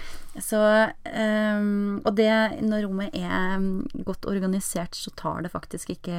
Så 0.42 0.58
eh, 1.06 1.68
Og 2.02 2.10
det, 2.18 2.32
når 2.66 2.88
rommet 2.88 3.14
er 3.14 3.62
godt 4.08 4.26
organisert, 4.26 4.98
så 4.98 5.14
tar 5.14 5.44
det 5.46 5.52
faktisk 5.54 5.94
ikke 5.94 6.18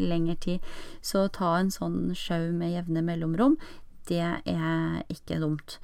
lengre 0.00 0.34
tid. 0.42 0.72
Så 1.06 1.28
ta 1.30 1.54
en 1.60 1.70
sånn 1.70 2.16
sjau 2.18 2.50
med 2.50 2.74
jevne 2.74 3.04
mellomrom, 3.06 3.56
det 4.08 4.22
er 4.22 5.02
ikke 5.12 5.38
dumt. 5.42 5.78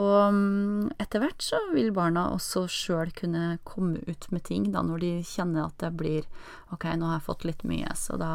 Og 0.00 0.32
mm, 0.32 0.92
etter 1.02 1.20
hvert 1.20 1.44
så 1.44 1.58
vil 1.74 1.90
barna 1.92 2.30
også 2.32 2.64
sjøl 2.70 3.12
kunne 3.16 3.58
komme 3.68 4.00
ut 4.08 4.28
med 4.32 4.44
ting, 4.48 4.70
da 4.72 4.84
når 4.86 5.02
de 5.04 5.12
kjenner 5.28 5.66
at 5.66 5.76
det 5.82 5.92
blir 6.00 6.28
Ok, 6.72 6.86
nå 6.96 7.10
har 7.10 7.18
jeg 7.18 7.26
fått 7.26 7.44
litt 7.44 7.66
mye, 7.68 7.90
så 7.98 8.16
da 8.20 8.32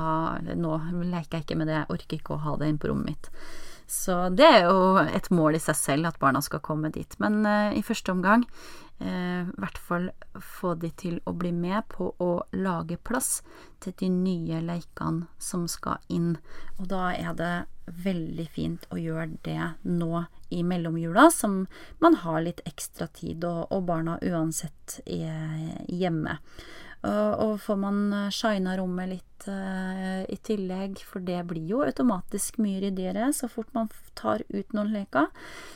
nå 0.54 0.76
leker 1.02 1.40
jeg 1.40 1.48
ikke 1.48 1.58
med 1.58 1.72
det, 1.72 1.80
jeg 1.80 1.96
orker 1.96 2.20
ikke 2.20 2.36
å 2.36 2.44
ha 2.46 2.54
det 2.62 2.70
inn 2.70 2.78
på 2.82 2.92
rommet 2.92 3.16
mitt. 3.16 3.32
Så 3.88 4.30
det 4.36 4.44
er 4.46 4.66
jo 4.68 4.98
et 5.00 5.30
mål 5.32 5.56
i 5.56 5.64
seg 5.64 5.78
selv 5.80 6.10
at 6.10 6.20
barna 6.20 6.42
skal 6.44 6.64
komme 6.64 6.92
dit. 6.92 7.16
Men 7.24 7.40
uh, 7.48 7.72
i 7.72 7.84
første 7.86 8.12
omgang, 8.12 8.44
i 9.00 9.08
uh, 9.08 9.48
hvert 9.62 9.78
fall 9.80 10.10
få 10.44 10.74
de 10.82 10.90
til 11.00 11.20
å 11.30 11.34
bli 11.38 11.54
med 11.56 11.88
på 11.94 12.10
å 12.20 12.32
lage 12.58 12.98
plass 12.98 13.42
til 13.84 13.96
de 14.02 14.10
nye 14.12 14.60
leikene 14.66 15.30
som 15.40 15.68
skal 15.72 16.04
inn. 16.12 16.36
Og 16.82 16.90
da 16.92 17.14
er 17.16 17.38
det 17.40 17.54
veldig 17.88 18.48
fint 18.52 18.84
å 18.92 19.00
gjøre 19.00 19.38
det 19.48 19.70
nå 19.88 20.26
i 20.52 20.64
mellomjula, 20.68 21.30
som 21.32 21.62
man 22.04 22.20
har 22.24 22.42
litt 22.44 22.60
ekstra 22.68 23.08
tid, 23.08 23.46
og, 23.48 23.72
og 23.72 23.88
barna 23.88 24.18
uansett 24.20 25.00
er 25.06 25.80
hjemme. 25.88 26.40
Og 27.06 27.60
får 27.62 27.78
man 27.78 27.98
eh, 28.14 28.30
shina 28.34 28.74
rommet 28.80 29.12
litt 29.12 29.48
uh, 29.48 30.24
i 30.26 30.38
tillegg, 30.44 30.98
for 31.06 31.22
det 31.24 31.44
blir 31.50 31.70
jo 31.70 31.84
automatisk 31.86 32.58
mye 32.64 32.82
ryddigere 32.82 33.30
så 33.38 33.50
fort 33.52 33.70
man 33.78 33.92
tar 34.18 34.42
ut 34.50 34.74
noen 34.74 34.90
leker, 34.96 35.30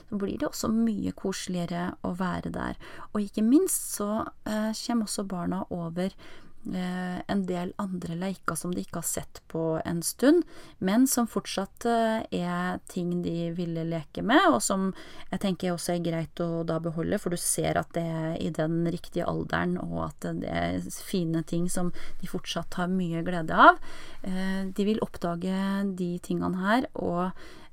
så 0.10 0.22
blir 0.22 0.40
det 0.42 0.50
også 0.50 0.72
mye 0.74 1.14
koseligere 1.14 1.92
å 2.08 2.16
være 2.18 2.54
der. 2.56 2.80
Og 3.14 3.22
ikke 3.28 3.46
minst 3.46 3.94
så 4.00 4.12
uh, 4.26 4.72
kommer 4.74 5.06
også 5.06 5.28
barna 5.30 5.62
over 5.70 6.10
Eh, 6.12 6.51
en 6.64 7.42
del 7.50 7.72
andre 7.82 8.16
leker 8.20 8.58
som 8.58 8.74
de 8.74 8.84
ikke 8.84 9.00
har 9.00 9.08
sett 9.08 9.42
på 9.52 9.82
en 9.86 10.02
stund, 10.06 10.44
men 10.78 11.08
som 11.10 11.30
fortsatt 11.30 11.86
eh, 11.90 12.26
er 12.38 12.82
ting 12.92 13.22
de 13.26 13.50
ville 13.58 13.86
leke 13.88 14.22
med, 14.26 14.44
og 14.52 14.60
som 14.64 14.92
jeg 15.32 15.42
tenker 15.42 15.74
også 15.74 15.96
er 15.96 16.04
greit 16.06 16.44
å 16.44 16.62
da 16.68 16.78
beholde, 16.84 17.18
for 17.22 17.34
du 17.34 17.40
ser 17.42 17.80
at 17.82 17.90
det 17.98 18.06
er 18.06 18.36
i 18.38 18.52
den 18.54 18.84
riktige 18.94 19.26
alderen, 19.30 19.78
og 19.82 20.12
at 20.12 20.30
det 20.42 20.52
er 20.52 20.92
fine 21.06 21.42
ting 21.48 21.66
som 21.72 21.90
de 22.22 22.30
fortsatt 22.30 22.78
har 22.78 22.92
mye 22.92 23.24
glede 23.26 23.58
av. 23.58 23.82
Eh, 24.22 24.70
de 24.70 24.88
vil 24.88 25.02
oppdage 25.02 25.64
de 25.98 26.14
tingene 26.24 26.62
her, 26.62 26.88
og 26.94 27.32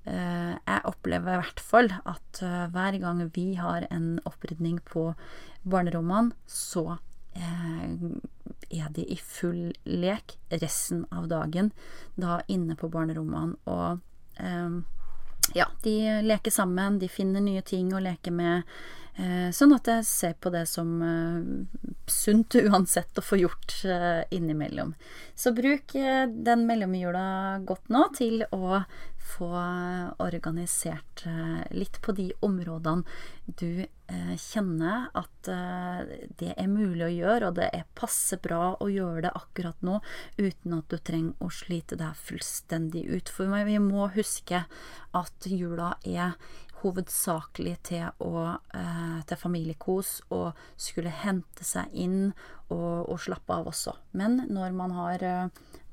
jeg 0.08 0.80
opplever 0.88 1.34
i 1.34 1.40
hvert 1.42 1.58
fall 1.60 1.90
at 2.08 2.38
hver 2.72 2.94
gang 3.02 3.18
vi 3.34 3.58
har 3.58 3.84
en 3.92 4.06
opprydning 4.24 4.78
på 4.88 5.02
barnerommene, 5.68 6.32
så 6.48 6.96
er 7.40 8.92
de 8.94 9.04
i 9.12 9.16
full 9.16 9.72
lek 9.84 10.36
resten 10.48 11.06
av 11.10 11.28
dagen, 11.28 11.70
da 12.16 12.40
inne 12.48 12.76
på 12.76 12.90
barnerommene. 12.92 13.56
Og 13.64 14.00
eh, 14.42 14.78
ja, 15.56 15.68
de 15.82 15.96
leker 16.24 16.52
sammen, 16.52 16.98
de 16.98 17.08
finner 17.08 17.44
nye 17.44 17.62
ting 17.62 17.94
å 17.94 18.02
leke 18.02 18.32
med. 18.34 18.68
Eh, 19.18 19.48
sånn 19.50 19.74
at 19.74 19.88
jeg 19.90 20.04
ser 20.06 20.34
på 20.38 20.50
det 20.54 20.62
som 20.70 20.90
eh, 21.02 21.46
sunt 22.06 22.54
uansett 22.70 23.18
å 23.18 23.24
få 23.24 23.40
gjort 23.40 23.74
eh, 23.82 24.22
innimellom. 24.34 24.94
Så 25.34 25.50
bruk 25.56 25.94
den 25.94 26.64
mellomjula 26.66 27.58
godt 27.66 27.90
nå 27.94 28.04
til 28.18 28.44
å 28.54 28.82
få 29.28 29.48
organisert 30.24 31.22
litt 31.76 31.98
på 32.02 32.14
de 32.16 32.30
områdene 32.42 33.04
du 33.60 33.84
kjenner 34.40 35.10
at 35.18 35.50
det 36.40 36.54
er 36.54 36.70
mulig 36.70 37.04
å 37.04 37.12
gjøre, 37.12 37.50
og 37.50 37.58
det 37.58 37.68
er 37.76 37.90
passe 37.98 38.38
bra 38.40 38.72
å 38.80 38.88
gjøre 38.88 39.26
det 39.26 39.34
akkurat 39.36 39.84
nå 39.84 39.98
uten 40.40 40.78
at 40.78 40.88
du 40.88 40.96
trenger 40.96 41.44
å 41.44 41.52
slite 41.52 41.98
deg 42.00 42.16
fullstendig 42.24 43.04
ut. 43.04 43.28
For 43.28 43.52
vi 43.68 43.76
må 43.84 44.08
huske 44.16 44.64
at 45.12 45.50
jula 45.52 45.92
er 46.08 46.38
hovedsakelig 46.82 47.74
til, 47.88 48.06
å, 48.22 48.44
til 49.28 49.40
familiekos 49.40 50.12
og 50.34 50.58
skulle 50.78 51.12
hente 51.24 51.66
seg 51.66 51.90
inn 51.92 52.20
og, 52.68 53.08
og, 53.08 53.16
slappe 53.24 53.56
av 53.56 53.70
også. 53.72 53.96
Men 54.18 54.44
når 54.52 54.76
man 54.76 54.94
har 54.96 55.24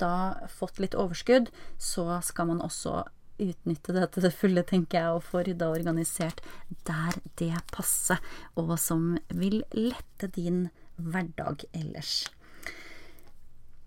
da 0.01 0.13
fått 0.51 0.81
litt 0.83 0.97
overskudd, 0.99 1.49
så 1.81 2.19
skal 2.25 2.51
man 2.51 2.63
også 2.63 3.03
utnytte 3.41 3.95
det 3.95 4.07
til 4.13 4.25
det 4.25 4.33
fulle, 4.35 4.63
tenker 4.67 4.99
jeg, 4.99 5.17
og 5.17 5.25
få 5.27 5.43
rydda 5.45 5.67
organisert 5.73 6.41
der 6.87 7.17
det 7.39 7.53
passer, 7.73 8.21
og 8.55 8.75
som 8.79 9.15
vil 9.33 9.61
lette 9.75 10.29
din 10.35 10.67
hverdag 10.95 11.67
ellers. 11.75 12.25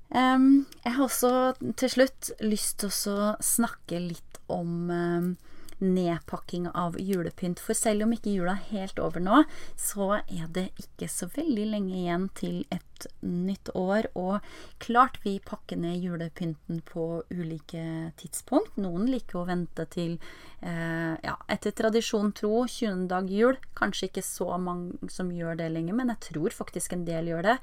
Um, 0.09 0.65
jeg 0.85 0.95
har 0.97 1.05
også 1.05 1.31
til 1.77 1.93
slutt 1.93 2.31
lyst 2.41 2.79
til 2.81 2.93
å 3.13 3.35
snakke 3.45 4.01
litt 4.01 4.39
om 4.49 4.89
um, 4.89 5.35
nedpakking 5.79 6.69
av 6.75 6.99
julepynt. 7.01 7.61
For 7.63 7.77
selv 7.77 8.07
om 8.07 8.13
ikke 8.15 8.35
jula 8.35 8.57
er 8.57 8.69
helt 8.73 8.99
over 9.03 9.23
nå, 9.23 9.43
så 9.79 10.19
er 10.25 10.51
det 10.55 10.69
ikke 10.81 11.09
så 11.11 11.31
veldig 11.35 11.67
lenge 11.75 11.97
igjen 12.01 12.29
til 12.39 12.61
et 12.75 13.07
nytt 13.23 13.71
år. 13.79 14.11
Og 14.19 14.45
klart 14.83 15.21
vi 15.25 15.37
pakker 15.45 15.79
ned 15.81 16.03
julepynten 16.03 16.83
på 16.89 17.07
ulike 17.31 18.13
tidspunkt. 18.21 18.77
Noen 18.81 19.09
liker 19.13 19.41
å 19.43 19.47
vente 19.49 19.87
til 19.93 20.17
eh, 20.61 21.15
ja, 21.23 21.37
etter 21.51 21.77
tradisjon 21.79 22.35
tro, 22.37 22.65
20. 22.67 23.07
dag 23.11 23.31
jul. 23.31 23.59
Kanskje 23.79 24.11
ikke 24.11 24.27
så 24.27 24.59
mange 24.63 25.13
som 25.13 25.33
gjør 25.35 25.61
det 25.61 25.71
lenger, 25.75 25.99
men 25.99 26.15
jeg 26.15 26.33
tror 26.33 26.55
faktisk 26.65 26.97
en 26.97 27.07
del 27.09 27.31
gjør 27.33 27.53
det. 27.53 27.59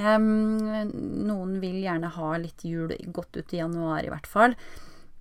Eh, 0.00 0.20
noen 0.20 1.58
vil 1.62 1.82
gjerne 1.82 2.14
ha 2.16 2.36
litt 2.40 2.64
jul 2.64 2.94
godt 3.12 3.42
ut 3.42 3.56
i 3.56 3.60
januar, 3.60 4.04
i 4.04 4.12
hvert 4.12 4.30
fall. 4.30 4.56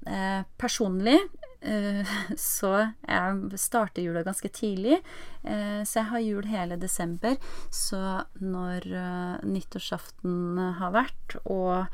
Eh, 0.08 0.44
personlig 0.58 1.20
eh, 1.62 2.08
så 2.38 2.72
jeg 3.04 3.60
starter 3.60 4.06
jula 4.06 4.24
ganske 4.24 4.48
tidlig, 4.56 5.02
eh, 5.44 5.82
så 5.84 6.00
jeg 6.00 6.10
har 6.14 6.24
jul 6.24 6.48
hele 6.48 6.78
desember. 6.80 7.36
Så 7.72 8.00
når 8.40 8.88
nyttårsaften 9.48 10.58
har 10.80 10.96
vært, 10.96 11.38
og 11.46 11.86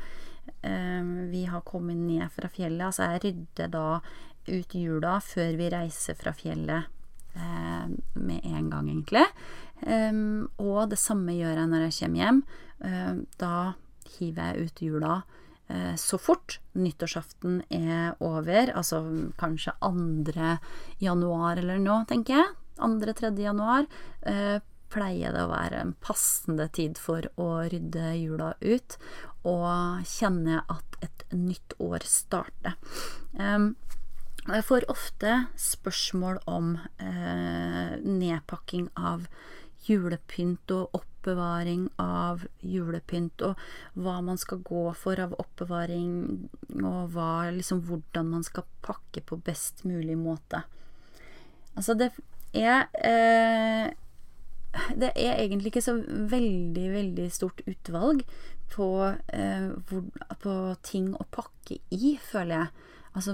vi 0.62 1.40
har 1.50 1.62
kommet 1.66 1.98
ned 1.98 2.30
fra 2.30 2.48
fjellet 2.50 2.86
Altså, 2.86 3.08
jeg 3.10 3.20
rydder 3.24 3.70
da 3.70 3.98
ut 4.46 4.74
jula 4.78 5.16
før 5.22 5.56
vi 5.58 5.70
reiser 5.70 6.14
fra 6.18 6.32
fjellet 6.34 6.86
med 7.34 8.46
en 8.46 8.68
gang, 8.70 8.88
egentlig. 8.88 9.24
og 10.62 10.80
det 10.90 10.98
samme 11.02 11.34
gjør 11.34 11.58
jeg 11.58 11.70
når 11.72 11.84
jeg 11.86 11.96
kommer 11.98 12.22
hjem. 12.22 12.40
da 13.42 13.56
hiver 14.16 14.54
jeg 14.54 14.70
ut 14.70 14.82
jula 14.86 15.16
så 15.98 16.18
fort 16.22 16.60
nyttårsaften 16.78 17.56
er 17.74 18.14
over, 18.22 18.70
altså 18.70 19.00
kanskje 19.40 19.72
2. 19.82 20.52
januar 21.02 21.58
eller 21.58 21.80
nå, 21.82 21.96
tenker 22.06 22.38
jeg, 22.38 22.52
2.-3. 22.78 23.32
januar, 23.42 23.86
eh, 24.22 24.60
pleier 24.92 25.34
det 25.34 25.42
å 25.42 25.50
være 25.50 25.80
en 25.82 25.94
passende 25.98 26.68
tid 26.70 27.00
for 27.00 27.26
å 27.40 27.48
rydde 27.66 28.12
jula 28.20 28.52
ut, 28.60 28.98
og 29.46 30.06
kjenne 30.06 30.62
at 30.70 31.00
et 31.02 31.26
nytt 31.34 31.74
år 31.82 32.06
starter. 32.06 32.78
Jeg 34.46 34.62
får 34.62 34.86
ofte 34.92 35.32
spørsmål 35.58 36.38
om 36.46 36.76
eh, 37.02 37.96
nedpakking 37.98 38.86
av 38.94 39.26
julepynt 39.86 40.72
og 40.74 40.96
oppbevaring 40.98 41.88
av 42.02 42.44
julepynt, 42.62 43.42
og 43.46 43.58
hva 43.98 44.18
man 44.24 44.40
skal 44.40 44.62
gå 44.66 44.86
for 44.98 45.20
av 45.22 45.34
oppbevaring, 45.38 46.10
og 46.82 47.14
hva, 47.14 47.50
liksom, 47.54 47.84
hvordan 47.88 48.32
man 48.36 48.46
skal 48.46 48.66
pakke 48.86 49.22
på 49.26 49.38
best 49.46 49.84
mulig 49.88 50.18
måte. 50.18 50.64
Altså, 51.76 51.94
det 51.98 52.12
er 52.56 52.86
eh, 53.04 53.92
Det 54.96 55.10
er 55.16 55.38
egentlig 55.40 55.70
ikke 55.72 55.84
så 55.84 55.96
veldig, 56.30 56.86
veldig 56.92 57.30
stort 57.32 57.62
utvalg 57.66 58.22
på, 58.72 58.88
eh, 59.32 59.70
hvor, 59.88 60.02
på 60.42 60.54
ting 60.84 61.14
å 61.16 61.24
pakke 61.32 61.78
i, 61.90 62.16
føler 62.20 62.58
jeg. 62.58 62.92
Altså 63.16 63.32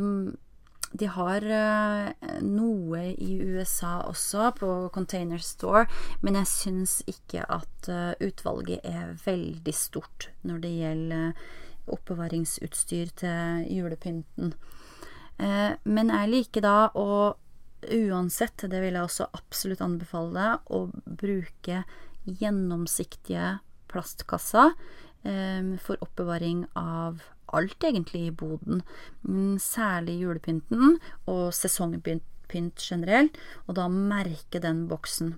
de 0.93 1.09
har 1.09 1.45
uh, 1.47 2.39
noe 2.45 3.03
i 3.13 3.37
USA 3.41 3.99
også, 4.05 4.51
på 4.59 4.71
Container 4.95 5.41
Store, 5.43 5.87
men 6.21 6.37
jeg 6.41 6.51
syns 6.51 6.99
ikke 7.11 7.47
at 7.49 7.89
uh, 7.89 8.13
utvalget 8.21 8.85
er 8.85 9.15
veldig 9.25 9.75
stort 9.77 10.31
når 10.47 10.63
det 10.65 10.73
gjelder 10.77 11.45
oppbevaringsutstyr 11.93 13.09
til 13.19 13.65
julepynten. 13.67 14.53
Men 15.83 16.13
jeg 16.15 16.29
liker 16.31 16.63
da 16.63 16.77
å 16.95 17.33
uansett, 17.83 18.63
det 18.71 18.79
vil 18.85 18.95
jeg 18.95 19.03
også 19.03 19.27
absolutt 19.35 19.83
anbefale 19.83 20.31
deg, 20.37 20.71
å 20.71 21.17
bruke 21.19 21.81
gjennomsiktige 22.23 23.57
plastkasser 23.91 24.77
for 25.83 26.07
oppbevaring 26.07 26.63
av 26.79 27.27
alt 27.53 27.85
egentlig 27.85 28.27
i 28.27 28.35
boden. 28.35 28.83
Mm, 29.27 29.57
særlig 29.63 30.21
julepynten 30.23 30.99
og 31.31 31.53
sesongpynt 31.57 32.85
generelt, 32.85 33.39
og 33.67 33.79
da 33.79 33.89
merke 33.89 34.61
den 34.63 34.87
boksen. 34.91 35.37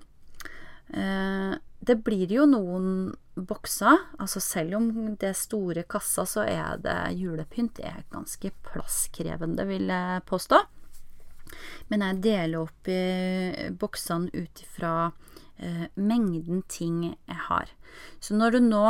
Eh, 0.94 1.54
det 1.84 1.96
blir 2.04 2.30
jo 2.32 2.46
noen 2.48 3.14
bokser, 3.34 3.98
altså 4.18 4.40
selv 4.40 4.78
om 4.78 4.88
det 5.20 5.30
er 5.32 5.36
store 5.36 5.84
kassa, 5.90 6.24
så 6.28 6.44
er 6.46 6.78
det 6.82 7.16
julepynt 7.18 7.76
det 7.80 7.88
er 7.90 8.06
ganske 8.12 8.52
plasskrevende, 8.66 9.66
vil 9.68 9.90
jeg 9.90 10.24
påstå. 10.28 10.62
Men 11.90 12.04
jeg 12.06 12.22
deler 12.24 12.64
opp 12.64 12.88
i 12.90 13.68
boksene 13.78 14.30
ut 14.32 14.62
ifra 14.64 14.94
eh, 15.58 15.86
mengden 15.94 16.62
ting 16.70 17.02
jeg 17.10 17.40
har. 17.50 17.70
Så 18.20 18.38
når 18.38 18.56
du 18.56 18.60
nå 18.70 18.86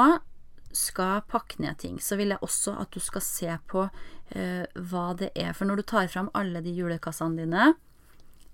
skal 0.74 1.22
pakke 1.30 1.62
ned 1.62 1.78
ting, 1.80 1.98
så 2.02 2.18
vil 2.18 2.34
jeg 2.34 2.42
også 2.44 2.76
at 2.82 2.94
du 2.94 3.00
skal 3.02 3.24
se 3.24 3.56
på 3.70 3.86
eh, 4.34 4.66
hva 4.74 5.06
det 5.18 5.30
er. 5.38 5.52
For 5.54 5.68
når 5.68 5.80
du 5.80 5.88
tar 5.94 6.10
fram 6.12 6.30
alle 6.34 6.62
de 6.64 6.74
julekassene 6.74 7.44
dine, 7.44 7.72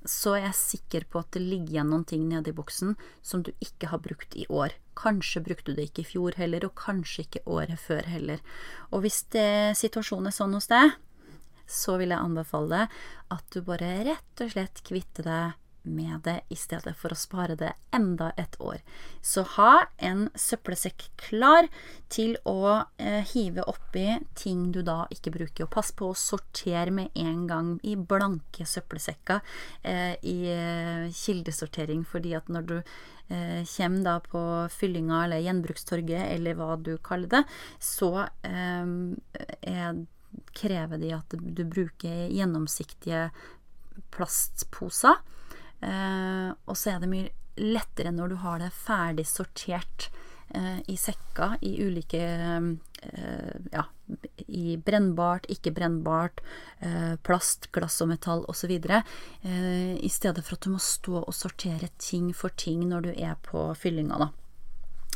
så 0.09 0.35
er 0.37 0.47
jeg 0.47 0.57
sikker 0.57 1.05
på 1.13 1.21
at 1.21 1.35
det 1.37 1.43
ligger 1.45 1.75
igjen 1.75 1.91
noen 1.93 2.07
ting 2.09 2.23
nede 2.29 2.53
i 2.53 2.57
boksen 2.57 2.95
som 3.27 3.43
du 3.45 3.51
ikke 3.61 3.91
har 3.93 4.01
brukt 4.05 4.37
i 4.37 4.47
år. 4.49 4.73
Kanskje 4.97 5.43
brukte 5.45 5.73
du 5.73 5.81
det 5.81 5.91
ikke 5.91 6.05
i 6.05 6.11
fjor 6.13 6.37
heller, 6.41 6.65
og 6.65 6.77
kanskje 6.79 7.27
ikke 7.27 7.45
året 7.49 7.81
før 7.81 8.09
heller. 8.09 8.41
Og 8.91 9.05
hvis 9.05 9.23
det, 9.35 9.77
situasjonen 9.81 10.31
er 10.31 10.37
sånn 10.37 10.57
hos 10.57 10.71
deg, 10.73 10.97
så 11.71 11.97
vil 12.01 12.15
jeg 12.15 12.25
anbefale 12.25 12.87
at 13.31 13.53
du 13.55 13.61
bare 13.65 13.93
rett 14.09 14.43
og 14.43 14.55
slett 14.55 14.81
kvitter 14.87 15.29
deg 15.29 15.59
med 15.83 16.21
det 16.25 16.41
i 16.49 16.57
stedet 16.59 16.93
for 16.99 17.13
å 17.13 17.19
spare 17.19 17.57
det 17.59 17.73
enda 17.95 18.31
et 18.41 18.57
år. 18.61 18.81
Så 19.23 19.45
ha 19.57 19.87
en 19.97 20.27
søppelsekk 20.39 21.07
klar 21.21 21.69
til 22.13 22.37
å 22.49 22.83
eh, 23.01 23.23
hive 23.33 23.65
oppi 23.71 24.19
ting 24.39 24.69
du 24.75 24.83
da 24.87 25.05
ikke 25.13 25.33
bruker. 25.35 25.67
Og 25.67 25.73
pass 25.75 25.93
på 25.97 26.11
å 26.11 26.19
sortere 26.19 26.93
med 26.95 27.17
en 27.19 27.47
gang 27.51 27.73
i 27.87 27.97
blanke 27.97 28.67
søppelsekker 28.69 29.41
eh, 29.83 30.15
i 30.21 30.39
eh, 30.53 31.09
kildesortering, 31.15 32.05
fordi 32.09 32.37
at 32.39 32.53
når 32.53 32.69
du 32.69 32.77
eh, 32.79 33.65
kommer 33.77 34.07
da 34.07 34.17
på 34.25 34.45
fyllinga 34.75 35.25
eller 35.25 35.45
gjenbrukstorget 35.47 36.31
eller 36.37 36.59
hva 36.59 36.75
du 36.77 36.97
kaller 37.05 37.31
det, 37.39 37.45
så 37.83 38.13
eh, 38.47 38.97
er, 39.63 40.05
krever 40.57 41.01
de 41.03 41.15
at 41.17 41.35
du 41.41 41.65
bruker 41.65 42.29
gjennomsiktige 42.31 43.29
plastposer. 44.15 45.21
Eh, 45.81 46.51
og 46.67 46.77
så 46.77 46.95
er 46.95 47.03
det 47.03 47.11
mye 47.11 47.31
lettere 47.61 48.13
når 48.15 48.33
du 48.33 48.41
har 48.43 48.61
det 48.63 48.71
ferdig 48.73 49.27
sortert 49.29 50.09
eh, 50.55 50.81
i 50.89 50.97
sekka 50.97 51.55
i 51.67 51.75
ulike 51.83 52.21
eh, 52.21 53.57
ja, 53.73 53.85
i 54.47 54.77
brennbart, 54.77 55.47
ikke 55.53 55.73
brennbart, 55.75 56.41
eh, 56.79 57.15
plast, 57.27 57.71
glass 57.73 58.01
og 58.03 58.11
metall 58.13 58.45
osv. 58.51 58.73
Eh, 58.73 59.97
I 59.97 60.11
stedet 60.13 60.45
for 60.45 60.57
at 60.57 60.67
du 60.67 60.75
må 60.75 60.83
stå 60.83 61.23
og 61.23 61.35
sortere 61.37 61.91
ting 61.99 62.33
for 62.35 62.55
ting 62.57 62.89
når 62.91 63.09
du 63.09 63.11
er 63.15 63.37
på 63.47 63.71
fyllinga, 63.79 64.21
da. 64.27 64.31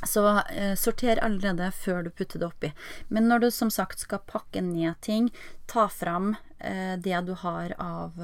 Så 0.05 0.25
eh, 0.53 0.75
sorter 0.77 1.21
allerede 1.25 1.71
før 1.73 2.03
du 2.05 2.11
putter 2.11 2.43
det 2.43 2.49
oppi. 2.51 2.73
Men 3.09 3.29
når 3.31 3.47
du 3.47 3.51
som 3.55 3.71
sagt 3.73 4.03
skal 4.05 4.25
pakke 4.29 4.61
ned 4.61 4.99
ting, 5.01 5.31
ta 5.71 5.87
fram 5.89 6.35
eh, 6.59 6.97
det 7.01 7.23
du 7.25 7.33
har 7.41 7.73
av 7.81 8.21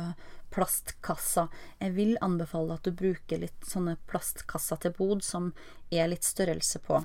plastkasser. 0.54 1.48
Jeg 1.80 1.94
vil 1.96 2.16
anbefale 2.24 2.76
at 2.76 2.86
du 2.86 2.94
bruker 2.96 3.42
litt 3.42 3.66
sånne 3.66 3.96
plastkasser 4.10 4.80
til 4.84 4.94
bod 4.98 5.24
som 5.26 5.52
er 5.90 6.10
litt 6.12 6.26
størrelse 6.26 6.82
på. 6.86 7.02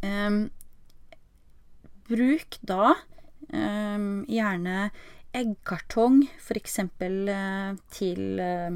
Um, 0.00 0.48
bruk 2.08 2.56
da 2.66 2.94
um, 3.52 4.22
gjerne 4.28 4.90
eggkartong, 5.36 6.24
f.eks. 6.40 6.78
Uh, 6.80 7.76
til 7.92 8.40
uh, 8.40 8.72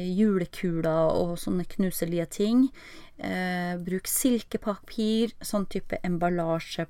julekuler 0.00 1.12
og 1.14 1.36
sånne 1.38 1.66
knuselige 1.76 2.26
ting. 2.40 2.64
Uh, 3.20 3.76
bruk 3.84 4.08
silkepapir, 4.10 5.36
sånn 5.44 5.68
type 5.70 6.00
emballasje 6.06 6.88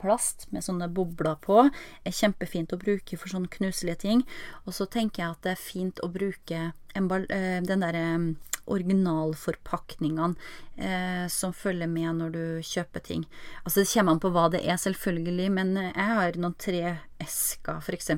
plast 0.00 0.46
med 0.54 0.64
sånne 0.64 0.88
bobler 0.92 1.38
på 1.44 1.62
er 1.68 2.14
kjempefint 2.14 2.72
å 2.74 2.80
bruke 2.80 3.18
for 3.18 3.32
sånne 3.32 3.50
knuselige 3.52 4.02
ting. 4.06 4.24
Og 4.66 4.76
så 4.76 4.88
tenker 4.90 5.22
jeg 5.22 5.36
at 5.36 5.46
det 5.46 5.54
er 5.54 5.62
fint 5.62 6.02
å 6.04 6.10
bruke 6.12 6.60
eh, 6.68 7.58
den 7.64 7.84
derre 7.84 8.04
mm, 8.18 8.28
originalforpakningene 8.68 10.34
eh, 10.76 11.26
som 11.32 11.54
følger 11.56 11.88
med 11.90 12.20
når 12.20 12.34
du 12.34 12.44
kjøper 12.66 13.04
ting. 13.04 13.24
Altså 13.64 13.82
Det 13.82 13.92
kommer 13.92 14.16
an 14.16 14.22
på 14.24 14.32
hva 14.34 14.48
det 14.52 14.64
er, 14.64 14.76
selvfølgelig, 14.80 15.48
men 15.56 15.76
jeg 15.86 16.08
har 16.12 16.40
noen 16.40 16.56
tre 16.60 16.82
esker, 17.18 17.80
f.eks., 17.82 18.12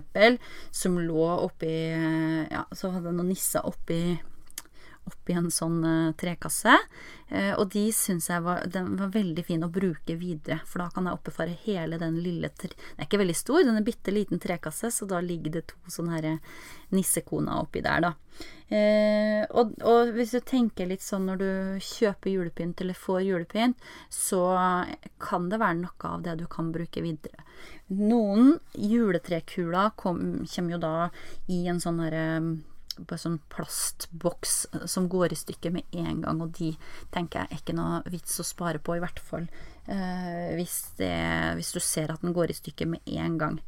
som 0.74 0.98
lå 1.00 1.28
oppi 1.46 1.70
Ja, 2.50 2.66
så 2.74 2.90
hadde 2.92 3.10
jeg 3.10 3.16
noen 3.20 3.30
nisser 3.32 3.64
oppi 3.66 4.18
oppi 5.08 5.34
en 5.36 5.50
sånn 5.52 5.78
uh, 5.84 6.12
trekasse. 6.18 6.74
Uh, 7.30 7.54
og 7.60 7.70
de 7.74 7.86
syns 7.94 8.28
jeg 8.30 8.42
var, 8.44 8.66
var 8.70 9.12
veldig 9.14 9.44
fin 9.46 9.64
å 9.64 9.70
bruke 9.72 10.16
videre, 10.18 10.60
for 10.66 10.82
da 10.82 10.88
kan 10.94 11.06
jeg 11.06 11.18
oppbefare 11.18 11.56
hele 11.64 12.00
den 12.00 12.18
lille 12.22 12.50
Den 12.60 12.74
er 12.96 13.06
ikke 13.06 13.20
veldig 13.22 13.36
stor, 13.38 13.62
den 13.64 13.78
er 13.78 13.86
bitte 13.86 14.14
liten 14.14 14.42
trekasse, 14.42 14.90
så 14.94 15.08
da 15.08 15.20
ligger 15.24 15.58
det 15.58 15.66
to 15.70 15.78
sånne 15.90 16.16
her 16.16 16.56
nissekoner 16.94 17.62
oppi 17.62 17.82
der, 17.84 18.08
da. 18.08 18.14
Og, 18.70 19.72
og, 19.82 20.12
hvis 20.14 20.32
du 20.36 20.40
tenker 20.46 20.86
litt 20.86 21.02
sånn 21.02 21.26
når 21.26 21.40
du 21.40 21.50
kjøper 21.82 22.30
julepynt 22.30 22.80
eller 22.82 22.98
får 22.98 23.24
julepynt, 23.26 23.88
så 24.14 24.42
kan 25.22 25.48
det 25.50 25.58
være 25.60 25.80
noe 25.82 26.10
av 26.12 26.22
det 26.26 26.36
du 26.38 26.46
kan 26.50 26.70
bruke 26.74 27.02
videre. 27.02 27.46
Noen 27.90 28.54
juletrekuler 28.78 29.94
kom, 29.98 30.20
kommer 30.46 30.76
jo 30.76 30.82
da 30.82 30.94
i 31.50 31.64
en 31.70 31.82
sånn 31.82 31.98
herre 32.04 32.26
på 33.06 33.16
en 33.16 33.22
sånn 33.22 33.38
plastboks 33.52 34.54
som 34.90 35.08
går 35.10 35.34
i 35.34 35.38
stykker 35.38 35.74
med 35.74 35.96
en 35.96 36.22
gang, 36.24 36.42
og 36.42 36.54
de 36.58 36.72
tenker 37.14 37.44
jeg 37.44 37.50
er 37.50 37.62
ikke 37.62 37.76
noe 37.78 38.00
vits 38.10 38.40
å 38.40 38.46
spare 38.46 38.82
på, 38.82 38.96
i 38.96 39.02
hvert 39.02 39.22
fall 39.24 39.46
eh, 39.86 40.56
hvis, 40.58 40.76
det, 41.00 41.14
hvis, 41.58 41.72
du 41.76 41.80
ser 41.84 42.12
at 42.12 42.24
den 42.24 42.36
går 42.36 42.52
i 42.52 42.58
stykker 42.58 42.90
med 42.94 43.14
en 43.20 43.38
gang. 43.40 43.60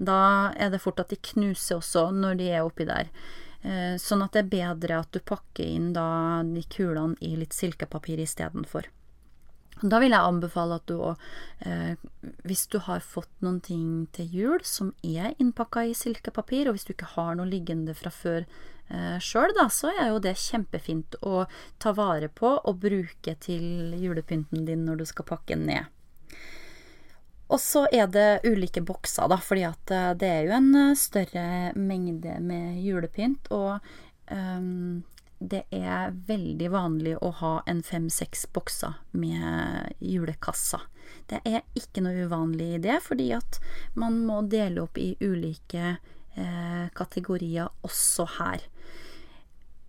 Da 0.00 0.20
er 0.56 0.72
det 0.72 0.82
fort 0.82 1.00
at 1.02 1.12
de 1.12 1.20
knuser 1.32 1.78
også 1.78 2.08
når 2.16 2.40
de 2.40 2.50
er 2.54 2.64
oppi 2.64 2.88
der. 2.88 3.12
Eh, 3.60 3.96
sånn 4.00 4.24
at 4.24 4.32
det 4.32 4.46
er 4.46 4.54
bedre 4.54 5.02
at 5.02 5.12
du 5.12 5.20
pakker 5.20 5.66
inn 5.66 5.92
da 5.92 6.40
de 6.46 6.64
kulene 6.72 7.18
i 7.20 7.34
litt 7.36 7.52
silkepapir 7.56 8.22
istedenfor. 8.22 8.88
Da 9.80 10.00
vil 10.00 10.12
jeg 10.12 10.28
anbefale 10.28 10.76
at 10.76 10.88
du 10.90 10.98
òg, 11.00 11.20
eh, 11.64 11.96
hvis 12.44 12.66
du 12.68 12.78
har 12.84 13.00
fått 13.00 13.32
noen 13.40 13.60
ting 13.64 14.08
til 14.12 14.28
jul 14.28 14.64
som 14.64 14.92
er 15.02 15.32
innpakka 15.38 15.86
i 15.88 15.96
silkepapir, 15.96 16.68
og 16.68 16.76
hvis 16.76 16.84
du 16.84 16.92
ikke 16.92 17.14
har 17.16 17.36
noe 17.36 17.48
liggende 17.48 17.94
fra 17.96 18.12
før 18.12 18.44
eh, 18.44 18.79
sjøl, 19.22 19.52
da, 19.54 19.68
så 19.70 19.92
er 19.94 20.08
jo 20.10 20.18
det 20.22 20.34
kjempefint 20.40 21.14
å 21.22 21.44
ta 21.78 21.92
vare 21.94 22.26
på 22.26 22.56
og 22.58 22.80
bruke 22.82 23.36
til 23.38 23.94
julepynten 24.00 24.66
din 24.66 24.82
når 24.88 25.02
du 25.02 25.08
skal 25.12 25.28
pakke 25.28 25.54
den 25.54 25.68
ned. 25.70 25.90
Og 27.50 27.58
så 27.58 27.86
er 27.90 28.06
det 28.06 28.44
ulike 28.46 28.82
bokser, 28.86 29.26
da, 29.30 29.38
fordi 29.42 29.64
at 29.66 29.92
eh, 29.94 30.12
det 30.18 30.28
er 30.30 30.44
jo 30.46 30.54
en 30.54 30.70
eh, 30.78 30.98
større 30.98 31.46
mengde 31.74 32.36
med 32.46 32.78
julepynt. 32.84 33.50
Og 33.50 33.80
um, 34.30 35.02
det 35.40 35.64
er 35.74 36.14
veldig 36.28 36.70
vanlig 36.70 37.16
å 37.18 37.32
ha 37.40 37.54
en 37.70 37.82
fem-seks 37.82 38.46
bokser 38.54 39.00
med 39.10 39.96
julekasser. 39.98 40.84
Det 41.30 41.40
er 41.48 41.64
ikke 41.78 42.04
noe 42.04 42.28
uvanlig 42.28 42.76
i 42.76 42.82
det, 42.86 43.00
fordi 43.02 43.32
at 43.34 43.58
man 43.98 44.20
må 44.28 44.44
dele 44.46 44.84
opp 44.84 44.98
i 45.00 45.16
ulike 45.18 45.96
eh, 45.96 46.86
kategorier 46.94 47.72
også 47.86 48.28
her. 48.38 48.62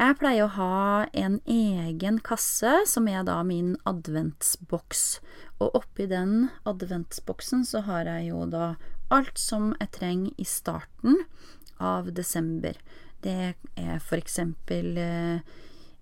Jeg 0.02 0.16
pleier 0.18 0.48
å 0.48 0.54
ha 0.56 1.06
en 1.14 1.36
egen 1.46 2.16
kasse, 2.26 2.72
som 2.90 3.06
er 3.06 3.22
da 3.28 3.36
min 3.46 3.76
adventsboks. 3.86 5.20
Og 5.62 5.76
oppi 5.78 6.08
den 6.10 6.48
adventsboksen 6.66 7.62
så 7.70 7.84
har 7.86 8.10
jeg 8.10 8.32
jo 8.32 8.48
da 8.50 8.72
alt 9.14 9.38
som 9.38 9.76
jeg 9.76 9.92
trenger 10.00 10.42
i 10.42 10.48
starten 10.50 11.20
av 11.78 12.10
desember. 12.18 12.80
Det 13.22 13.54
er 13.78 14.02
for 14.02 14.18
eksempel 14.18 14.98
eh, 14.98 15.46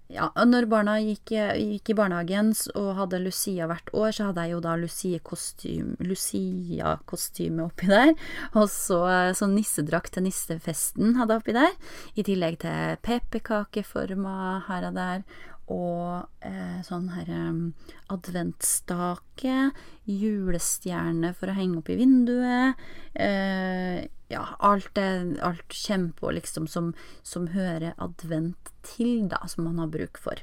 ja, 0.10 0.32
når 0.34 0.66
barna 0.72 0.96
gikk, 1.04 1.36
gikk, 1.36 1.92
i 1.92 1.96
barnehagen 1.98 2.50
og 2.74 2.88
hadde 2.98 3.20
Lucia 3.22 3.68
hvert 3.70 3.92
år, 3.94 4.10
så 4.16 4.30
hadde 4.30 4.48
jeg 4.48 4.56
jo 4.56 4.62
da 4.66 4.74
Lucia-kostyme 4.80 6.08
Lucia 6.10 6.96
oppi 6.98 7.92
der. 7.92 8.16
Og 8.56 8.66
så 8.74 9.04
sånn 9.38 9.54
nissedrakt 9.54 10.16
til 10.16 10.26
nissefesten 10.26 11.14
hadde 11.20 11.38
jeg 11.38 11.44
oppi 11.44 11.58
der. 11.60 11.78
I 12.18 12.26
tillegg 12.26 12.58
til 12.66 12.98
pepperkakeformer 13.06 14.66
her 14.66 14.90
og 14.90 14.98
der 14.98 15.24
og 15.70 16.46
eh, 16.46 16.80
sånn 16.86 17.12
her 17.14 17.30
um, 17.30 17.60
adventstake, 18.10 19.58
julestjerne 20.10 21.32
for 21.38 21.52
å 21.52 21.58
henge 21.58 21.82
opp 21.82 21.92
i 21.94 21.98
vinduet. 22.00 22.80
Eh, 23.14 24.08
ja, 24.34 24.44
alt, 24.66 24.90
det, 24.98 25.38
alt 25.46 25.76
kommer 25.86 26.16
på 26.18 26.34
liksom 26.38 26.68
som, 26.70 26.94
som, 27.22 27.52
hører 27.54 27.94
advent 28.02 28.74
til, 28.96 29.28
da, 29.30 29.44
som 29.50 29.70
man 29.70 29.82
har 29.82 29.94
bruk 29.94 30.22
for. 30.22 30.42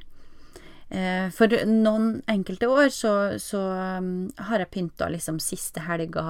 Eh, 0.88 1.30
for 1.34 1.50
noen 1.66 2.20
enkelte 2.30 2.68
år 2.70 2.92
så, 2.94 3.12
så 3.42 3.58
um, 3.98 4.28
har 4.38 4.62
jeg 4.62 4.70
pynta 4.70 5.08
liksom 5.10 5.40
siste 5.42 5.82
helga, 5.82 6.22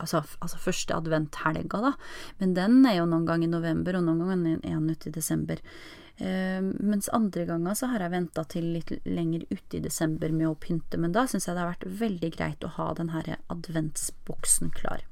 altså, 0.00 0.24
altså 0.42 0.58
første 0.58 0.96
adventhelga, 0.96 1.82
da. 1.84 1.92
Men 2.40 2.56
den 2.56 2.80
er 2.90 2.98
jo 2.98 3.04
noen 3.06 3.28
ganger 3.28 3.46
i 3.46 3.52
november, 3.52 3.98
og 3.98 4.08
noen 4.08 4.24
ganger 4.24 4.56
er 4.56 4.74
den 4.74 4.90
ute 4.90 5.12
i 5.12 5.14
desember. 5.14 5.62
Uh, 6.18 6.72
mens 6.80 7.10
andre 7.14 7.44
ganger 7.46 7.76
så 7.78 7.92
har 7.92 8.02
jeg 8.02 8.14
venta 8.16 8.42
til 8.50 8.66
litt 8.74 8.90
lenger 9.06 9.44
ute 9.52 9.78
i 9.78 9.84
desember 9.84 10.32
med 10.34 10.48
å 10.50 10.56
pynte, 10.58 10.98
men 10.98 11.14
da 11.14 11.28
syns 11.30 11.46
jeg 11.46 11.54
det 11.54 11.62
har 11.62 11.76
vært 11.76 12.00
veldig 12.00 12.30
greit 12.34 12.66
å 12.66 12.72
ha 12.80 12.88
den 12.98 13.12
her 13.14 13.36
adventsboksen 13.52 14.74
klar. 14.74 15.04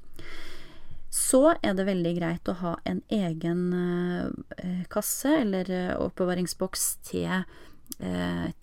Så 1.14 1.52
er 1.62 1.76
det 1.78 1.86
veldig 1.86 2.16
greit 2.16 2.50
å 2.50 2.56
ha 2.64 2.74
en 2.90 2.98
egen 3.14 3.62
uh, 3.70 4.82
kasse 4.90 5.36
eller 5.44 5.70
oppbevaringsboks 6.02 6.88
til 7.12 7.44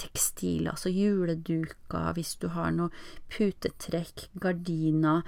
tekstil, 0.02 0.68
altså 0.68 0.92
juleduker, 0.92 2.10
hvis 2.18 2.34
du 2.42 2.50
har 2.52 2.74
noe 2.76 2.90
putetrekk, 3.32 4.26
gardiner, 4.44 5.24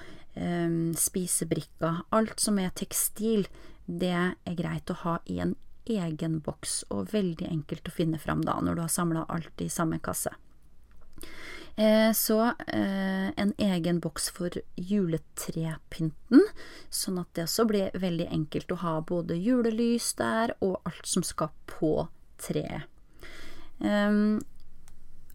spisebrikker 0.99 2.01
Alt 2.11 2.41
som 2.43 2.59
er 2.59 2.73
tekstil, 2.75 3.47
det 3.85 4.11
er 4.11 4.57
greit 4.59 4.91
å 4.91 4.97
ha 5.05 5.15
i 5.29 5.39
en 5.45 5.55
egen 5.89 6.39
boks, 6.43 6.83
og 6.93 7.11
veldig 7.13 7.47
enkelt 7.49 7.87
å 7.87 7.95
finne 7.95 8.19
fram 8.19 8.43
da, 8.45 8.59
når 8.61 8.75
du 8.75 8.83
har 8.85 8.91
samla 8.91 9.25
alt 9.31 9.63
i 9.63 9.69
samme 9.71 9.99
kasse. 10.03 10.31
Eh, 11.75 12.11
så 12.13 12.39
eh, 12.67 13.29
en 13.35 13.53
egen 13.57 13.99
boks 13.99 14.29
for 14.35 14.53
juletrepynten, 14.77 16.43
sånn 16.93 17.19
at 17.21 17.31
det 17.33 17.47
også 17.47 17.65
blir 17.69 17.95
veldig 17.97 18.27
enkelt 18.29 18.75
å 18.75 18.81
ha 18.83 18.95
både 19.01 19.39
julelys 19.41 20.11
der 20.19 20.53
og 20.61 20.81
alt 20.85 21.09
som 21.09 21.25
skal 21.25 21.49
på 21.65 21.95
treet. 22.37 22.92
Ehm, 23.83 24.41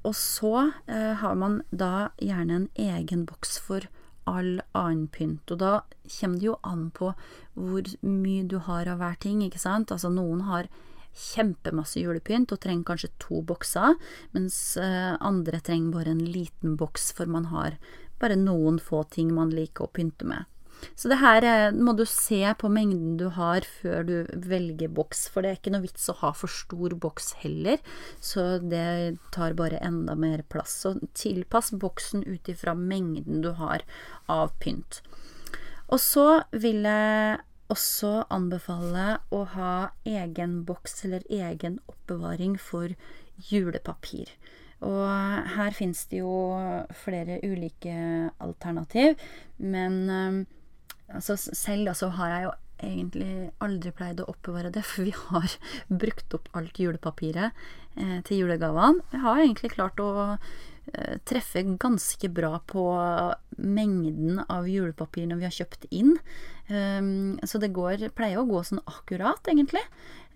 og 0.06 0.14
så 0.16 0.70
eh, 0.87 1.14
har 1.20 1.38
man 1.38 1.61
da 1.70 2.11
gjerne 2.22 2.62
en 2.62 2.68
egen 2.78 3.24
boks 3.28 3.58
for 3.61 3.88
all 4.28 4.58
annen 4.76 5.08
pynt. 5.12 5.50
Og 5.52 5.61
da 5.61 5.72
kommer 6.18 6.40
det 6.40 6.48
jo 6.48 6.58
an 6.66 6.88
på 6.94 7.12
hvor 7.58 7.88
mye 8.04 8.44
du 8.48 8.58
har 8.68 8.88
av 8.88 9.00
hver 9.02 9.18
ting, 9.20 9.42
ikke 9.44 9.61
sant. 9.62 9.92
Altså 9.92 10.11
noen 10.12 10.44
har 10.48 10.70
kjempemasse 11.18 11.98
julepynt 11.98 12.52
og 12.54 12.61
trenger 12.62 12.92
kanskje 12.92 13.14
to 13.22 13.40
bokser, 13.46 13.96
mens 14.37 14.58
eh, 14.80 15.14
andre 15.18 15.61
trenger 15.64 15.96
bare 15.96 16.14
en 16.14 16.22
liten 16.22 16.76
boks, 16.78 17.11
for 17.16 17.30
man 17.30 17.48
har 17.52 17.78
bare 18.22 18.38
noen 18.38 18.78
få 18.82 19.04
ting 19.11 19.32
man 19.34 19.50
liker 19.54 19.87
å 19.87 19.92
pynte 19.94 20.28
med. 20.28 20.46
Så 20.98 21.10
det 21.10 21.18
her 21.20 21.44
eh, 21.46 21.74
må 21.74 21.94
du 21.98 22.04
se 22.08 22.40
på 22.58 22.70
mengden 22.72 23.16
du 23.20 23.28
har 23.34 23.66
før 23.80 24.06
du 24.06 24.14
velger 24.48 24.90
boks, 24.94 25.26
for 25.32 25.42
det 25.42 25.50
er 25.50 25.60
ikke 25.60 25.74
noe 25.74 25.86
vits 25.86 26.08
å 26.10 26.16
ha 26.22 26.32
for 26.36 26.52
stor 26.52 26.94
boks 26.98 27.32
heller, 27.42 27.82
så 28.20 28.58
det 28.62 29.18
tar 29.34 29.56
bare 29.58 29.82
enda 29.84 30.16
mer 30.18 30.44
plass. 30.50 30.76
Så 30.84 30.96
tilpass 31.18 31.72
boksen 31.74 32.24
ut 32.26 32.50
ifra 32.50 32.76
mengden 32.78 33.42
du 33.44 33.52
har 33.58 33.86
av 34.30 34.54
pynt. 34.62 35.02
Og 35.88 36.00
så 36.02 36.26
vil 36.52 36.84
jeg 36.84 37.38
også 37.72 38.12
anbefale 38.32 39.18
å 39.34 39.42
ha 39.54 39.72
egen 40.08 40.62
boks 40.68 41.02
eller 41.08 41.24
egen 41.32 41.78
oppbevaring 41.88 42.56
for 42.60 42.92
julepapir. 43.50 44.30
Og 44.84 45.08
her 45.56 45.74
finnes 45.74 46.04
det 46.10 46.20
jo 46.20 46.30
flere 47.02 47.40
ulike 47.42 47.96
alternativ, 48.44 49.18
men 49.58 49.98
eh, 50.12 50.38
altså 51.14 51.36
selv 51.38 51.90
da 51.90 51.94
så 51.96 52.10
har 52.18 52.34
jeg 52.34 52.48
jo 52.48 52.54
egentlig 52.78 53.50
aldri 53.64 53.92
pleid 53.96 54.20
å 54.22 54.28
oppbevare 54.30 54.72
det, 54.74 54.84
for 54.90 55.08
vi 55.08 55.14
har 55.16 55.54
brukt 55.88 56.36
opp 56.38 56.50
alt 56.58 56.78
julepapiret 56.78 57.56
eh, 57.96 58.18
til 58.28 58.44
julegavene. 58.44 59.04
Jeg 59.14 59.24
har 59.24 59.42
egentlig 59.42 59.72
klart 59.74 60.02
å 60.02 60.12
eh, 60.36 61.16
treffe 61.28 61.64
ganske 61.80 62.30
bra 62.30 62.60
på 62.70 62.84
mengden 63.58 64.44
av 64.46 64.70
julepapir 64.70 65.26
når 65.26 65.42
vi 65.42 65.48
har 65.48 65.58
kjøpt 65.58 65.90
inn. 65.90 66.14
Um, 66.68 67.38
så 67.48 67.56
det 67.56 67.72
går, 67.72 68.10
pleier 68.12 68.42
å 68.42 68.48
gå 68.48 68.60
sånn 68.66 68.82
akkurat, 68.84 69.40
egentlig. 69.48 69.82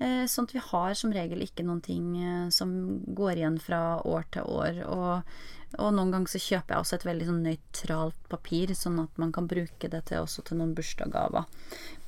Eh, 0.03 0.25
sånn 0.31 0.49
at 0.49 0.55
vi 0.57 0.63
har 0.65 0.95
som 0.99 1.13
regel 1.15 1.45
ikke 1.45 1.65
noen 1.67 1.83
ting 1.85 2.15
eh, 2.19 2.47
som 2.55 2.73
går 3.15 3.37
igjen 3.37 3.59
fra 3.63 4.01
år 4.09 4.25
til 4.35 4.49
år. 4.49 4.81
Og 4.89 5.62
og 5.79 5.95
noen 5.97 6.13
ganger 6.13 6.33
så 6.35 6.41
kjøper 6.43 6.75
jeg 6.75 6.85
også 6.85 6.97
et 6.99 7.07
veldig 7.09 7.29
sånn 7.29 7.43
nøytralt 7.47 8.29
papir, 8.33 8.73
sånn 8.77 8.99
at 9.03 9.21
man 9.21 9.33
kan 9.35 9.49
bruke 9.51 9.91
det 9.93 10.03
til, 10.11 10.25
også 10.25 10.45
til 10.49 10.61
noen 10.61 10.75
bursdagsgaver. 10.77 11.49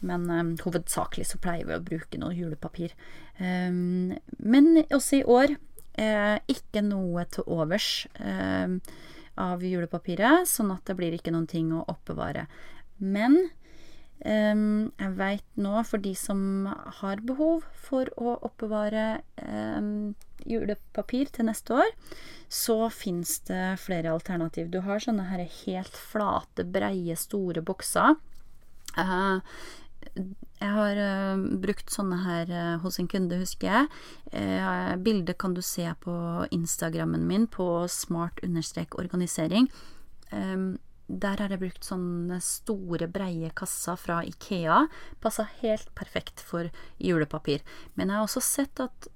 Men 0.05 0.29
um, 0.29 0.53
hovedsakelig 0.65 1.29
så 1.31 1.41
pleier 1.43 1.69
vi 1.69 1.77
å 1.79 1.85
bruke 1.85 2.21
noe 2.21 2.37
julepapir. 2.37 2.95
Um, 3.39 4.15
men 4.39 4.71
også 4.85 5.21
i 5.21 5.25
år 5.25 5.57
eh, 6.01 6.37
ikke 6.51 6.85
noe 6.85 7.25
til 7.33 7.49
overs 7.51 8.07
eh, 8.21 8.79
av 9.41 9.65
julepapiret, 9.65 10.49
sånn 10.51 10.73
at 10.75 10.85
det 10.89 10.99
blir 10.99 11.17
ikke 11.17 11.35
noen 11.35 11.51
ting 11.51 11.73
å 11.75 11.87
oppbevare. 11.91 12.49
Men 13.03 13.47
Um, 14.25 14.93
jeg 14.97 15.11
veit 15.19 15.59
nå, 15.61 15.73
for 15.85 16.01
de 16.01 16.15
som 16.17 16.65
har 17.01 17.21
behov 17.29 17.67
for 17.77 18.09
å 18.17 18.39
oppbevare 18.47 19.19
um, 19.43 20.15
julepapir 20.43 21.31
til 21.33 21.47
neste 21.49 21.75
år, 21.79 21.91
så 22.53 22.91
fins 22.93 23.41
det 23.49 23.81
flere 23.83 24.13
alternativ. 24.13 24.69
Du 24.71 24.81
har 24.85 25.03
sånne 25.03 25.25
her 25.31 25.43
helt 25.65 25.97
flate, 25.97 26.65
breie, 26.67 27.17
store 27.19 27.63
bokser. 27.65 28.15
Uh, 28.95 29.41
jeg 30.61 30.71
har 30.71 31.01
uh, 31.01 31.41
brukt 31.65 31.91
sånne 31.91 32.19
her 32.23 32.51
uh, 32.53 32.77
hos 32.85 33.01
en 33.01 33.09
kunde, 33.11 33.41
husker 33.41 33.67
jeg. 33.71 33.87
Bildet 35.03 35.39
kan 35.41 35.55
du 35.57 35.63
se 35.65 35.89
på 36.05 36.15
Instagrammen 36.55 37.27
min 37.27 37.47
på 37.51 37.89
smart-organisering. 37.91 39.69
Der 41.05 41.37
har 41.43 41.53
jeg 41.53 41.61
brukt 41.61 41.85
sånne 41.87 42.39
store, 42.43 43.07
breie 43.13 43.51
kasser 43.57 43.97
fra 44.01 44.23
Ikea. 44.27 44.87
Passa 45.23 45.45
helt 45.61 45.91
perfekt 45.95 46.41
for 46.43 46.71
julepapir. 46.99 47.61
Men 47.95 48.09
jeg 48.09 48.17
har 48.19 48.25
også 48.27 48.43
sett 48.45 48.81
at 48.83 49.09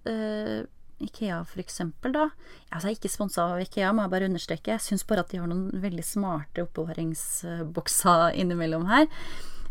Ikea, 1.01 1.43
for 1.47 1.63
eksempel, 1.63 2.13
da 2.15 2.29
Altså, 2.73 2.89
jeg 2.89 2.95
er 2.95 2.99
ikke 2.99 3.13
sponsa 3.13 3.45
av 3.55 3.63
Ikea, 3.63 3.93
må 3.95 4.05
jeg 4.05 4.13
bare 4.13 4.29
understreke. 4.29 4.75
Jeg 4.75 4.85
syns 4.85 5.07
bare 5.09 5.23
at 5.25 5.31
de 5.33 5.39
har 5.41 5.49
noen 5.49 5.71
veldig 5.81 6.05
smarte 6.05 6.65
oppbevaringsbokser 6.67 8.35
innimellom 8.43 8.85
her. 8.91 9.07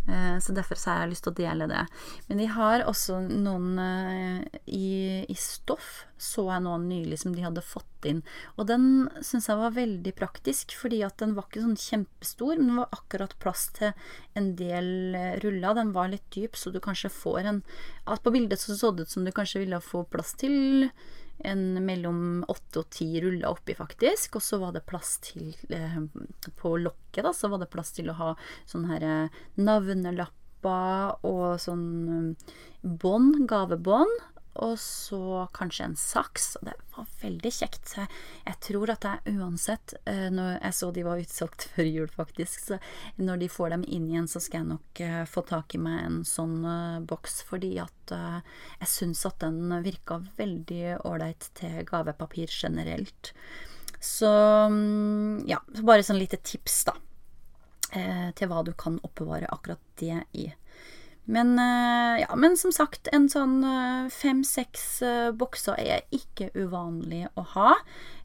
Eh, 0.07 0.39
så 0.39 0.53
derfor 0.55 0.79
så 0.79 0.89
har 0.89 1.01
jeg 1.03 1.11
lyst 1.11 1.25
til 1.27 1.33
å 1.33 1.39
dele 1.41 1.67
det. 1.67 1.83
Men 2.29 2.39
de 2.39 2.47
har 2.53 2.85
også 2.87 3.19
noen 3.27 3.81
eh, 3.83 4.61
i, 4.71 4.89
i 5.27 5.35
stoff, 5.37 6.05
så 6.17 6.47
jeg 6.47 6.63
noen 6.63 6.87
nylig, 6.89 7.19
som 7.21 7.35
de 7.35 7.43
hadde 7.43 7.65
fått 7.65 8.07
inn. 8.07 8.21
Og 8.55 8.69
den 8.69 9.09
syns 9.19 9.49
jeg 9.51 9.59
var 9.59 9.75
veldig 9.75 10.13
praktisk, 10.17 10.77
fordi 10.79 11.01
at 11.05 11.19
den 11.19 11.35
var 11.37 11.49
ikke 11.49 11.65
sånn 11.65 11.81
kjempestor, 11.81 12.55
men 12.55 12.71
den 12.71 12.81
var 12.81 12.95
akkurat 12.95 13.35
plass 13.43 13.67
til 13.77 13.91
en 14.39 14.53
del 14.59 15.17
eh, 15.17 15.35
ruller. 15.43 15.75
Den 15.81 15.93
var 15.97 16.13
litt 16.13 16.27
dyp, 16.33 16.55
så 16.55 16.71
du 16.71 16.79
kanskje 16.83 17.13
får 17.13 17.51
en 17.51 17.63
På 18.23 18.31
bildet 18.31 18.59
så 18.61 18.75
så 18.77 18.91
det 18.95 19.07
ut 19.07 19.11
som 19.11 19.25
du 19.25 19.31
kanskje 19.35 19.65
ville 19.65 19.83
få 19.83 20.05
plass 20.07 20.33
til 20.39 20.95
en 21.45 21.85
mellom 21.85 22.45
åtte 22.49 22.81
og 22.81 22.89
ti 22.93 23.09
ruller 23.21 23.49
oppi, 23.49 23.75
faktisk. 23.77 24.39
Og 24.39 24.45
så 24.45 24.59
var 24.61 24.73
det 24.75 24.85
plass 24.89 25.17
til 25.25 25.53
eh, 25.69 25.99
På 26.57 26.75
lokket, 26.81 27.23
da, 27.25 27.33
så 27.33 27.51
var 27.51 27.61
det 27.61 27.71
plass 27.73 27.93
til 27.97 28.09
å 28.11 28.17
ha 28.17 28.31
sånne 28.69 28.93
her 28.93 29.07
eh, 29.07 29.43
navnelapper 29.61 31.25
og 31.27 31.61
sånn 31.61 31.85
eh, 32.15 32.55
bånd, 32.81 33.43
gavebånd 33.49 34.36
og 34.63 34.79
så 34.81 35.47
kanskje 35.53 35.85
en 35.85 35.95
saks. 35.99 36.47
Og 36.59 36.67
det 36.69 36.73
var 36.95 37.07
veldig 37.21 37.51
kjekt. 37.53 37.93
Jeg, 37.97 38.57
tror 38.63 38.91
at 38.93 39.05
jeg 39.05 39.37
uansett 39.37 39.93
uh, 40.07 40.27
Når 40.33 40.51
jeg 40.55 40.77
så 40.79 40.89
de 40.95 41.05
var 41.05 41.21
utsolgt 41.21 41.67
før 41.75 41.89
jul, 41.89 42.09
faktisk, 42.13 42.65
så 42.71 42.79
når 43.21 43.43
de 43.43 43.51
får 43.51 43.75
dem 43.75 43.85
inn 43.85 44.09
igjen, 44.09 44.29
så 44.29 44.41
skal 44.43 44.63
jeg 44.63 44.71
nok 44.73 45.03
uh, 45.05 45.23
få 45.29 45.43
tak 45.47 45.77
i 45.77 45.81
meg 45.81 46.03
en 46.05 46.19
sånn 46.27 46.59
uh, 46.65 46.99
boks, 47.07 47.41
fordi 47.47 47.75
at 47.83 47.93
jeg 48.07 48.87
syns 48.87 49.25
at 49.27 49.41
den 49.41 49.73
virka 49.83 50.21
veldig 50.37 51.01
ålreit 51.09 51.49
til 51.59 51.81
gavepapir 51.83 52.47
generelt. 52.47 53.33
Så 53.99 54.29
um, 54.71 55.41
ja, 55.49 55.59
bare 55.83 56.05
sånn 56.07 56.21
lite 56.21 56.39
tips, 56.39 56.85
da. 56.87 56.95
til 58.37 58.47
hva 58.47 58.63
du 58.63 58.71
kan 58.79 59.01
oppbevare 59.03 59.51
akkurat 59.51 59.83
det 59.99 60.21
i. 60.39 60.47
Men, 61.27 61.57
eh, 61.59 62.21
ja, 62.23 62.35
men 62.39 62.55
som 62.57 62.71
sagt, 62.71 63.09
en 63.11 63.27
sånn 63.31 63.59
eh, 63.67 64.07
fem-seks 64.13 64.85
eh, 65.03 65.31
bokser 65.35 65.79
er 65.79 66.05
ikke 66.15 66.53
uvanlig 66.55 67.25
å 67.35 67.43
ha. 67.55 67.73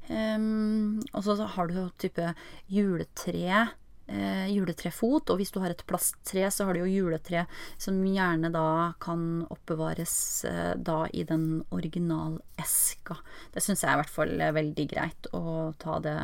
Um, 0.09 0.99
og 1.15 1.23
så 1.25 1.37
har 1.55 1.71
du 1.71 1.79
jo 1.79 1.87
type 2.03 2.33
juletre. 2.71 3.69
Eh, 4.13 4.49
juletrefot, 4.53 5.31
og 5.31 5.39
hvis 5.41 5.53
du 5.55 5.61
har 5.63 5.73
et 5.73 5.85
plasttre, 5.89 6.49
så 6.53 6.67
har 6.67 6.77
du 6.77 6.83
jo 6.83 6.91
juletre 6.91 7.47
som 7.81 8.01
gjerne 8.05 8.51
da 8.53 8.93
kan 9.01 9.45
oppbevares 9.47 10.17
eh, 10.51 10.73
da 10.77 11.05
i 11.15 11.23
den 11.27 11.63
originaleska. 11.73 13.17
Det 13.55 13.63
syns 13.63 13.85
jeg 13.85 13.93
er 13.93 13.97
i 13.97 14.03
hvert 14.03 14.17
fall 14.19 14.35
veldig 14.59 14.87
greit 14.91 15.31
å 15.33 15.45
ta 15.81 15.97
det 16.05 16.19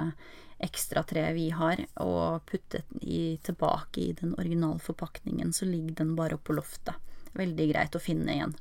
ekstra 0.59 1.05
treet 1.07 1.37
vi 1.37 1.49
har, 1.55 1.81
og 2.03 2.42
putte 2.49 2.83
i, 3.01 3.38
tilbake 3.42 4.03
i 4.03 4.12
den 4.18 4.35
originalforpakningen, 4.38 5.53
så 5.55 5.68
ligger 5.68 6.01
den 6.03 6.16
bare 6.18 6.38
oppå 6.38 6.57
loftet. 6.57 6.97
Veldig 7.38 7.68
greit 7.71 7.94
å 7.94 8.03
finne 8.03 8.35
igjen. 8.35 8.57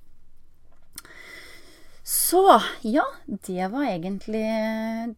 Så 2.08 2.44
ja, 2.88 3.04
det 3.26 3.68
var 3.74 3.90
egentlig 3.90 4.46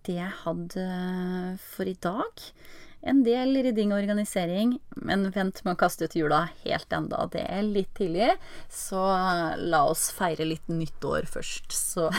det 0.07 0.15
jeg 0.15 0.37
hadde 0.41 0.85
for 1.61 1.89
i 1.89 1.97
dag 2.01 2.45
en 3.01 3.21
del 3.23 3.55
rydding 3.63 3.93
og 3.93 4.01
organisering, 4.01 4.75
men 4.99 5.29
vent 5.35 5.61
med 5.63 5.75
å 5.75 5.79
kaste 5.79 6.09
ut 6.09 6.15
jula 6.17 6.41
helt 6.65 6.93
enda. 6.95 7.23
Det 7.31 7.45
er 7.45 7.67
litt 7.67 7.91
tidlig, 7.97 8.33
så 8.71 9.01
la 9.59 9.83
oss 9.89 10.09
feire 10.15 10.47
litt 10.47 10.67
nyttår 10.71 11.29
først. 11.31 11.71
Så 11.75 12.09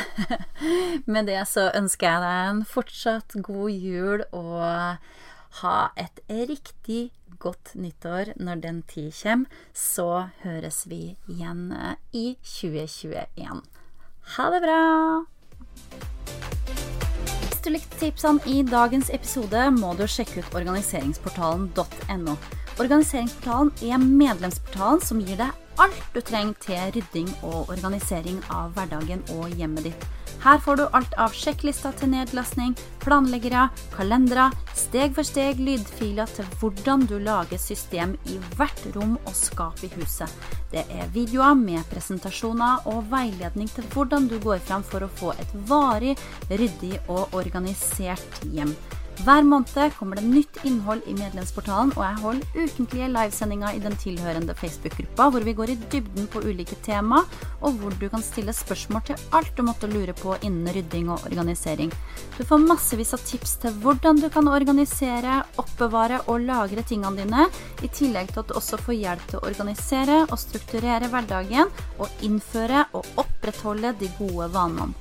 med 1.12 1.28
det 1.30 1.42
så 1.50 1.68
ønsker 1.76 2.08
jeg 2.08 2.24
deg 2.24 2.52
en 2.52 2.62
fortsatt 2.68 3.36
god 3.44 3.70
jul 3.70 4.24
og 4.30 5.10
ha 5.60 5.76
et 6.00 6.22
riktig 6.28 7.10
godt 7.40 7.74
nyttår 7.74 8.34
når 8.40 8.64
den 8.64 8.80
tid 8.88 9.12
kommer. 9.22 9.60
Så 9.74 10.08
høres 10.44 10.84
vi 10.90 11.16
igjen 11.28 11.68
i 12.12 12.36
2021. 12.44 13.66
Ha 14.36 14.50
det 14.54 14.64
bra! 14.64 14.80
Hvis 17.60 17.68
du 17.68 17.74
likte 17.74 17.98
tipsene 18.00 18.40
i 18.48 18.62
dagens 18.64 19.10
episode, 19.12 19.66
må 19.76 19.90
du 19.92 20.06
sjekke 20.08 20.40
ut 20.40 20.54
organiseringsportalen.no. 20.56 22.36
Organiseringsportalen 22.80 23.68
er 23.84 24.00
medlemsportalen 24.00 25.02
som 25.04 25.20
gir 25.20 25.36
deg 25.42 25.82
alt 25.84 26.00
du 26.14 26.22
trenger 26.24 26.56
til 26.64 26.80
rydding 26.96 27.28
og 27.44 27.68
organisering 27.74 28.40
av 28.48 28.72
hverdagen 28.78 29.20
og 29.36 29.52
hjemmet 29.60 29.90
ditt. 29.90 30.08
Her 30.40 30.58
får 30.58 30.76
du 30.76 30.84
alt 30.96 31.14
av 31.20 31.34
sjekklister 31.36 31.92
til 32.00 32.14
nedlastning, 32.14 32.72
planleggere, 33.02 33.66
kalendere, 33.92 34.46
steg 34.72 35.12
for 35.16 35.26
steg 35.28 35.60
lydfiler 35.60 36.30
til 36.32 36.48
hvordan 36.60 37.04
du 37.10 37.18
lager 37.20 37.60
system 37.60 38.14
i 38.32 38.38
hvert 38.56 38.80
rom 38.94 39.18
og 39.18 39.34
skap 39.36 39.82
i 39.84 39.90
huset. 39.98 40.32
Det 40.72 40.86
er 40.88 41.12
videoer 41.12 41.58
med 41.58 41.84
presentasjoner 41.92 42.88
og 42.88 43.04
veiledning 43.12 43.68
til 43.74 43.84
hvordan 43.92 44.30
du 44.30 44.38
går 44.40 44.64
fram 44.64 44.86
for 44.86 45.04
å 45.04 45.12
få 45.20 45.34
et 45.36 45.52
varig, 45.68 46.16
ryddig 46.48 46.96
og 47.08 47.36
organisert 47.36 48.40
hjem. 48.48 48.72
Hver 49.20 49.42
måned 49.44 49.92
kommer 49.98 50.16
det 50.16 50.24
nytt 50.24 50.62
innhold 50.64 51.02
i 51.04 51.12
medlemsportalen, 51.12 51.90
og 51.92 52.04
jeg 52.06 52.20
holder 52.22 52.54
ukentlige 52.62 53.08
livesendinger 53.12 53.76
i 53.76 53.82
den 53.84 53.96
tilhørende 54.00 54.54
Facebook-gruppa, 54.56 55.26
hvor 55.34 55.44
vi 55.44 55.52
går 55.58 55.72
i 55.74 55.76
dybden 55.92 56.28
på 56.32 56.40
ulike 56.40 56.78
tema, 56.86 57.18
og 57.60 57.76
hvor 57.76 57.92
du 58.00 58.06
kan 58.08 58.24
stille 58.24 58.54
spørsmål 58.56 59.04
til 59.10 59.20
alt 59.36 59.52
du 59.58 59.62
måtte 59.66 59.90
lure 59.92 60.14
på 60.16 60.38
innen 60.40 60.72
rydding 60.72 61.12
og 61.12 61.28
organisering. 61.28 61.92
Du 62.38 62.46
får 62.48 62.64
massevis 62.64 63.12
av 63.12 63.20
tips 63.28 63.58
til 63.60 63.76
hvordan 63.84 64.24
du 64.24 64.30
kan 64.32 64.48
organisere, 64.48 65.42
oppbevare 65.60 66.22
og 66.24 66.48
lagre 66.48 66.86
tingene 66.88 67.20
dine, 67.20 67.50
i 67.84 67.92
tillegg 67.92 68.32
til 68.32 68.40
at 68.46 68.48
du 68.48 68.56
også 68.56 68.80
får 68.80 69.00
hjelp 69.02 69.28
til 69.28 69.42
å 69.42 69.46
organisere 69.52 70.22
og 70.30 70.38
strukturere 70.40 71.12
hverdagen, 71.12 71.68
og 72.00 72.24
innføre 72.24 72.88
og 72.96 73.04
opprettholde 73.20 73.92
de 74.00 74.08
gode 74.16 74.48
vanene. 74.56 74.94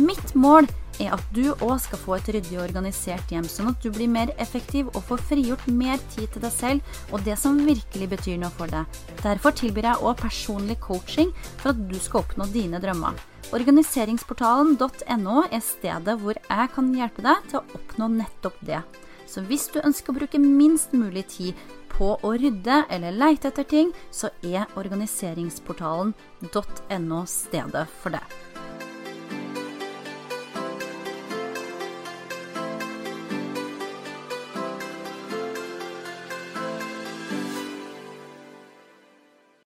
Mitt 0.00 0.36
mål 0.38 0.70
er 1.00 1.10
at 1.16 1.24
du 1.34 1.52
òg 1.52 1.78
skal 1.82 1.98
få 2.02 2.12
et 2.18 2.28
ryddig 2.36 2.56
og 2.58 2.66
organisert 2.68 3.26
hjem, 3.32 3.48
sånn 3.48 3.70
at 3.72 3.80
du 3.82 3.88
blir 3.94 4.10
mer 4.10 4.30
effektiv 4.42 4.84
og 4.92 5.04
får 5.08 5.20
frigjort 5.32 5.66
mer 5.72 5.98
tid 6.14 6.28
til 6.34 6.42
deg 6.44 6.54
selv 6.54 6.80
og 7.10 7.18
det 7.26 7.36
som 7.40 7.66
virkelig 7.66 8.08
betyr 8.14 8.36
noe 8.42 8.52
for 8.56 8.68
deg. 8.70 8.84
Derfor 9.24 9.50
tilbyr 9.56 9.86
jeg 9.90 10.02
òg 10.04 10.14
personlig 10.20 10.78
coaching 10.84 11.30
for 11.56 11.68
at 11.72 11.80
du 11.90 11.98
skal 11.98 12.20
oppnå 12.24 12.44
dine 12.54 12.78
drømmer. 12.82 13.14
Organiseringsportalen.no 13.56 15.36
er 15.50 15.62
stedet 15.64 16.14
hvor 16.20 16.34
jeg 16.38 16.66
kan 16.74 16.86
hjelpe 16.94 17.22
deg 17.26 17.36
til 17.50 17.58
å 17.58 17.66
oppnå 17.80 18.04
nettopp 18.20 18.58
det. 18.66 18.82
Så 19.30 19.38
hvis 19.46 19.68
du 19.70 19.78
ønsker 19.82 20.10
å 20.10 20.18
bruke 20.18 20.38
minst 20.42 20.92
mulig 20.94 21.24
tid 21.34 21.54
på 21.90 22.18
å 22.26 22.30
rydde 22.34 22.84
eller 22.90 23.12
leite 23.14 23.48
etter 23.50 23.64
ting, 23.68 23.92
så 24.10 24.28
er 24.42 24.66
organiseringsportalen.no 24.80 27.26
stedet 27.30 27.86
for 28.00 28.10
det. 28.16 28.49